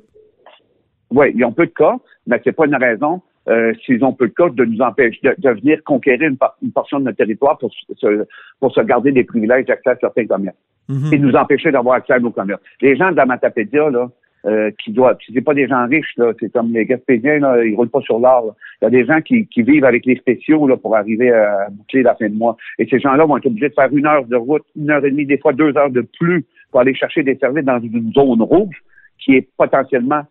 oui, 1.11 1.27
ils 1.35 1.43
ont 1.45 1.51
peu 1.51 1.65
de 1.65 1.71
cas, 1.71 1.95
mais 2.27 2.39
c'est 2.43 2.51
pas 2.51 2.65
une 2.65 2.75
raison, 2.75 3.21
euh, 3.49 3.73
s'ils 3.85 4.03
ont 4.03 4.13
peu 4.13 4.27
de 4.27 4.33
cas, 4.33 4.49
de 4.49 4.65
nous 4.65 4.81
empêcher 4.81 5.19
de, 5.23 5.33
de 5.37 5.49
venir 5.59 5.81
conquérir 5.83 6.29
une, 6.29 6.37
par- 6.37 6.55
une 6.61 6.71
portion 6.71 6.99
de 6.99 7.05
notre 7.05 7.17
territoire 7.17 7.57
pour 7.57 7.71
se, 7.73 8.25
pour 8.59 8.71
se 8.73 8.81
garder 8.81 9.11
des 9.11 9.23
privilèges 9.23 9.65
d'accès 9.65 9.89
à 9.91 9.95
certains 9.99 10.25
commerces 10.27 10.57
Mhm. 10.89 11.13
et 11.13 11.19
nous 11.19 11.33
empêcher 11.35 11.69
d'avoir 11.71 11.95
accès 11.95 12.13
à 12.13 12.19
nos 12.19 12.31
commerces. 12.31 12.61
Les 12.81 12.95
gens 12.95 13.11
de 13.11 13.17
la 13.17 13.25
Matapédia, 13.25 13.89
là, 13.89 14.09
euh, 14.45 14.71
qui 14.81 14.91
doivent, 14.93 15.17
c'est 15.33 15.41
pas 15.41 15.53
des 15.53 15.67
gens 15.67 15.85
riches, 15.85 16.13
là, 16.15 16.31
c'est 16.39 16.49
comme 16.53 16.71
les 16.71 16.85
Gaspésiens, 16.85 17.39
là, 17.39 17.61
ils 17.65 17.75
roulent 17.75 17.89
pas 17.89 17.99
sur 18.01 18.19
l'or. 18.19 18.45
là. 18.45 18.53
Il 18.81 18.85
y 18.85 18.87
a 18.87 18.89
des 18.91 19.05
gens 19.05 19.19
qui, 19.19 19.47
qui 19.47 19.63
vivent 19.63 19.83
avec 19.83 20.05
les 20.05 20.15
spéciaux 20.15 20.65
là, 20.65 20.77
pour 20.77 20.95
arriver 20.95 21.29
à 21.33 21.67
boucler 21.69 22.03
la 22.03 22.15
fin 22.15 22.29
de 22.29 22.35
mois. 22.35 22.55
Et 22.79 22.85
ces 22.87 22.99
gens-là 22.99 23.25
vont 23.25 23.35
être 23.35 23.47
obligés 23.47 23.67
de 23.67 23.73
faire 23.73 23.89
une 23.91 24.05
heure 24.05 24.23
de 24.25 24.37
route, 24.37 24.63
une 24.77 24.89
heure 24.89 25.03
et 25.03 25.11
demie, 25.11 25.25
des 25.25 25.37
fois 25.39 25.51
deux 25.51 25.75
heures 25.75 25.89
de 25.89 26.07
plus 26.17 26.45
pour 26.71 26.79
aller 26.79 26.95
chercher 26.95 27.23
des 27.23 27.35
services 27.35 27.65
dans 27.65 27.79
une 27.81 28.13
zone 28.13 28.41
rouge 28.41 28.81
qui 29.19 29.35
est 29.35 29.49
potentiellement 29.57 30.21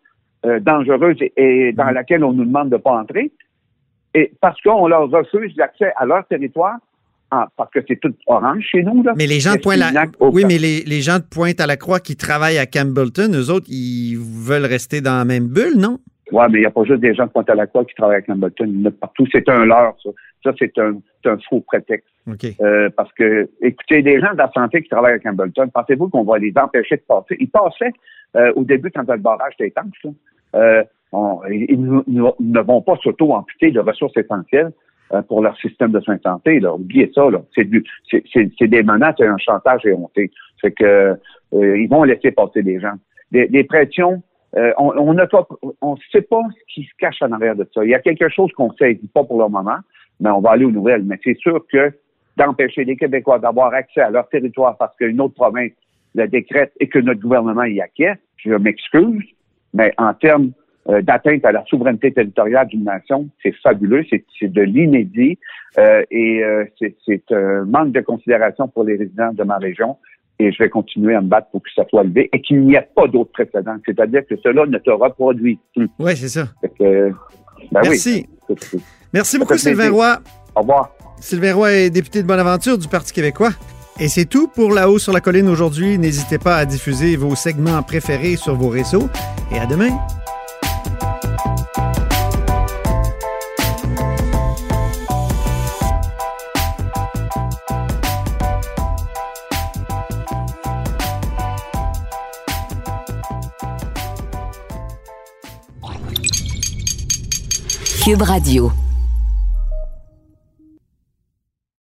euh, 0.47 0.59
dangereuse 0.59 1.17
et, 1.21 1.33
et 1.35 1.73
dans 1.73 1.91
laquelle 1.91 2.23
on 2.23 2.33
nous 2.33 2.45
demande 2.45 2.69
de 2.69 2.77
pas 2.77 2.95
entrer. 3.01 3.31
Et 4.13 4.31
parce 4.41 4.59
qu'on 4.61 4.87
leur 4.87 5.09
refuse 5.09 5.53
l'accès 5.57 5.91
à 5.95 6.05
leur 6.05 6.25
territoire, 6.27 6.77
en- 7.29 7.45
parce 7.57 7.71
que 7.71 7.79
c'est 7.87 7.99
tout 7.99 8.15
orange 8.25 8.63
chez 8.71 8.81
nous. 8.83 9.03
Là. 9.03 9.13
Mais 9.17 9.27
les 9.27 9.39
gens 9.39 9.55
de 9.55 9.59
Pointe 9.59 9.77
la... 9.77 10.05
Oui, 10.19 10.43
mais 10.47 10.57
les, 10.57 10.81
les 10.93 11.01
gens 11.01 11.19
de 11.19 11.25
Pointe 11.29 11.59
à 11.59 11.67
la 11.67 11.77
Croix 11.77 11.99
qui 11.99 12.15
travaillent 12.15 12.57
à 12.57 12.65
Campbellton, 12.65 13.31
eux 13.33 13.49
autres, 13.51 13.67
ils 13.69 14.17
veulent 14.17 14.65
rester 14.65 15.01
dans 15.01 15.17
la 15.17 15.25
même 15.25 15.47
bulle, 15.47 15.77
non? 15.77 15.99
Ouais, 16.31 16.45
mais 16.49 16.57
il 16.57 16.61
n'y 16.61 16.67
a 16.67 16.71
pas 16.71 16.83
juste 16.83 16.99
des 16.99 17.13
gens 17.13 17.25
de 17.25 17.31
Pointe-à-la-Croix 17.31 17.85
qui 17.85 17.95
travaillent 17.95 18.17
à 18.17 18.21
Campbellton. 18.21 18.65
Il 18.67 18.81
y 18.81 18.83
en 18.85 18.89
a 18.89 18.91
partout. 18.91 19.25
C'est 19.31 19.47
un 19.47 19.65
leurre, 19.65 19.95
ça. 20.03 20.09
Ça, 20.43 20.51
c'est 20.59 20.77
un, 20.77 20.99
un 21.25 21.37
faux 21.49 21.61
prétexte. 21.61 22.07
Euh, 22.61 22.89
parce 22.95 23.11
que, 23.13 23.49
écoutez, 23.61 24.01
des 24.01 24.19
gens 24.19 24.33
de 24.33 24.37
la 24.37 24.51
santé 24.53 24.81
qui 24.81 24.89
travaillent 24.89 25.15
à 25.15 25.19
Campbellton, 25.19 25.69
pensez-vous 25.73 26.09
qu'on 26.09 26.23
va 26.23 26.37
les 26.37 26.53
empêcher 26.55 26.97
de 26.97 27.03
passer? 27.07 27.37
Ils 27.39 27.49
passaient 27.49 27.93
euh, 28.35 28.51
au 28.55 28.63
début 28.65 28.91
quand 28.91 29.09
le 29.09 29.17
barrage 29.17 29.53
était 29.53 29.69
étanche. 29.69 30.13
Euh, 30.55 30.83
on- 31.11 31.41
ils, 31.49 31.81
ne 31.81 32.59
vont 32.61 32.81
pas 32.81 32.95
s'auto-amputer 33.03 33.71
de 33.71 33.79
ressources 33.79 34.17
essentielles 34.17 34.71
euh, 35.13 35.21
pour 35.21 35.41
leur 35.41 35.57
système 35.57 35.91
de 35.91 35.99
soins 35.99 36.17
de 36.17 36.21
santé. 36.21 36.59
Là. 36.59 36.73
Oubliez 36.73 37.11
ça. 37.13 37.29
Là. 37.29 37.41
C'est, 37.55 37.63
du, 37.63 37.83
c'est, 38.09 38.23
c'est, 38.31 38.49
c'est 38.57 38.67
des 38.67 38.83
menaces 38.83 39.19
et 39.19 39.25
un 39.25 39.37
chantage 39.37 39.85
éhonté. 39.85 40.31
Fait 40.61 40.71
que 40.71 41.17
euh, 41.53 41.77
ils 41.77 41.87
vont 41.87 42.03
laisser 42.03 42.31
passer 42.31 42.61
des 42.63 42.79
gens. 42.79 42.93
Des, 43.31 43.47
des 43.47 43.63
pressions 43.63 44.21
euh, 44.55 44.71
on 44.77 45.15
pas, 45.15 45.47
on 45.81 45.97
sait 46.11 46.21
pas 46.21 46.41
ce 46.51 46.73
qui 46.73 46.83
se 46.83 46.91
cache 46.97 47.21
en 47.21 47.31
arrière 47.31 47.55
de 47.55 47.67
ça. 47.73 47.83
Il 47.83 47.89
y 47.89 47.95
a 47.95 47.99
quelque 47.99 48.29
chose 48.29 48.51
qu'on 48.53 48.69
ne 48.69 48.75
sait 48.79 48.99
pas 49.13 49.23
pour 49.23 49.41
le 49.41 49.49
moment, 49.49 49.77
mais 50.19 50.29
on 50.29 50.39
va 50.39 50.51
aller 50.51 50.65
aux 50.65 50.71
nouvelles. 50.71 51.03
Mais 51.03 51.19
c'est 51.23 51.37
sûr 51.37 51.65
que 51.71 51.91
d'empêcher 52.37 52.85
les 52.85 52.95
Québécois 52.95 53.39
d'avoir 53.39 53.73
accès 53.73 54.01
à 54.01 54.09
leur 54.09 54.29
territoire 54.29 54.77
parce 54.77 54.95
qu'une 54.95 55.19
autre 55.19 55.33
province 55.33 55.71
le 56.15 56.27
décrète 56.27 56.71
et 56.79 56.87
que 56.87 56.99
notre 56.99 57.19
gouvernement 57.19 57.63
y 57.63 57.81
acquiesce, 57.81 58.17
je 58.37 58.53
m'excuse, 58.53 59.25
mais 59.73 59.93
en 59.97 60.13
termes 60.13 60.51
euh, 60.89 61.01
d'atteinte 61.01 61.43
à 61.43 61.51
la 61.51 61.65
souveraineté 61.65 62.13
territoriale 62.13 62.67
d'une 62.67 62.85
nation, 62.85 63.27
c'est 63.43 63.53
fabuleux, 63.61 64.05
c'est 64.09 64.47
de 64.47 64.61
l'inédit 64.61 65.37
euh, 65.77 66.01
et 66.09 66.41
euh, 66.43 66.63
c'est 66.79 67.23
un 67.31 67.65
manque 67.65 67.91
de 67.91 67.99
considération 67.99 68.69
pour 68.69 68.85
les 68.85 68.95
résidents 68.95 69.33
de 69.33 69.43
ma 69.43 69.57
région 69.57 69.97
et 70.39 70.51
je 70.51 70.57
vais 70.59 70.69
continuer 70.69 71.15
à 71.15 71.21
me 71.21 71.27
battre 71.27 71.47
pour 71.51 71.61
que 71.61 71.69
ça 71.75 71.83
soit 71.89 72.03
levé 72.03 72.29
et 72.31 72.41
qu'il 72.41 72.63
n'y 72.63 72.75
ait 72.75 72.87
pas 72.95 73.07
d'autres 73.07 73.31
précédents. 73.31 73.75
C'est-à-dire 73.85 74.21
que 74.29 74.35
cela 74.37 74.65
ne 74.65 74.77
te 74.77 74.91
reproduit 74.91 75.59
plus. 75.75 75.89
Oui, 75.99 76.15
c'est 76.15 76.29
ça. 76.29 76.47
Que, 76.79 77.11
ben 77.71 77.81
Merci. 77.83 78.27
oui. 78.49 78.55
Merci 79.13 79.39
beaucoup, 79.39 79.57
Sylvain. 79.57 79.89
Roy. 79.91 80.19
Au 80.55 80.61
revoir. 80.61 80.91
Sylvain 81.19 81.53
Roy 81.53 81.71
est 81.73 81.89
député 81.89 82.21
de 82.21 82.27
Bonaventure 82.27 82.77
du 82.77 82.87
Parti 82.87 83.11
québécois. 83.11 83.49
Et 83.99 84.09
c'est 84.09 84.25
tout 84.25 84.47
pour 84.47 84.73
La 84.73 84.91
Haut 84.91 84.99
sur 84.99 85.11
la 85.11 85.21
Colline 85.21 85.49
aujourd'hui. 85.49 85.97
N'hésitez 85.97 86.37
pas 86.37 86.57
à 86.57 86.65
diffuser 86.65 87.15
vos 87.15 87.35
segments 87.35 87.81
préférés 87.81 88.35
sur 88.35 88.55
vos 88.55 88.69
réseaux. 88.69 89.09
Et 89.51 89.57
à 89.57 89.65
demain. 89.65 89.97
Cube 108.03 108.21
Radio. 108.21 108.71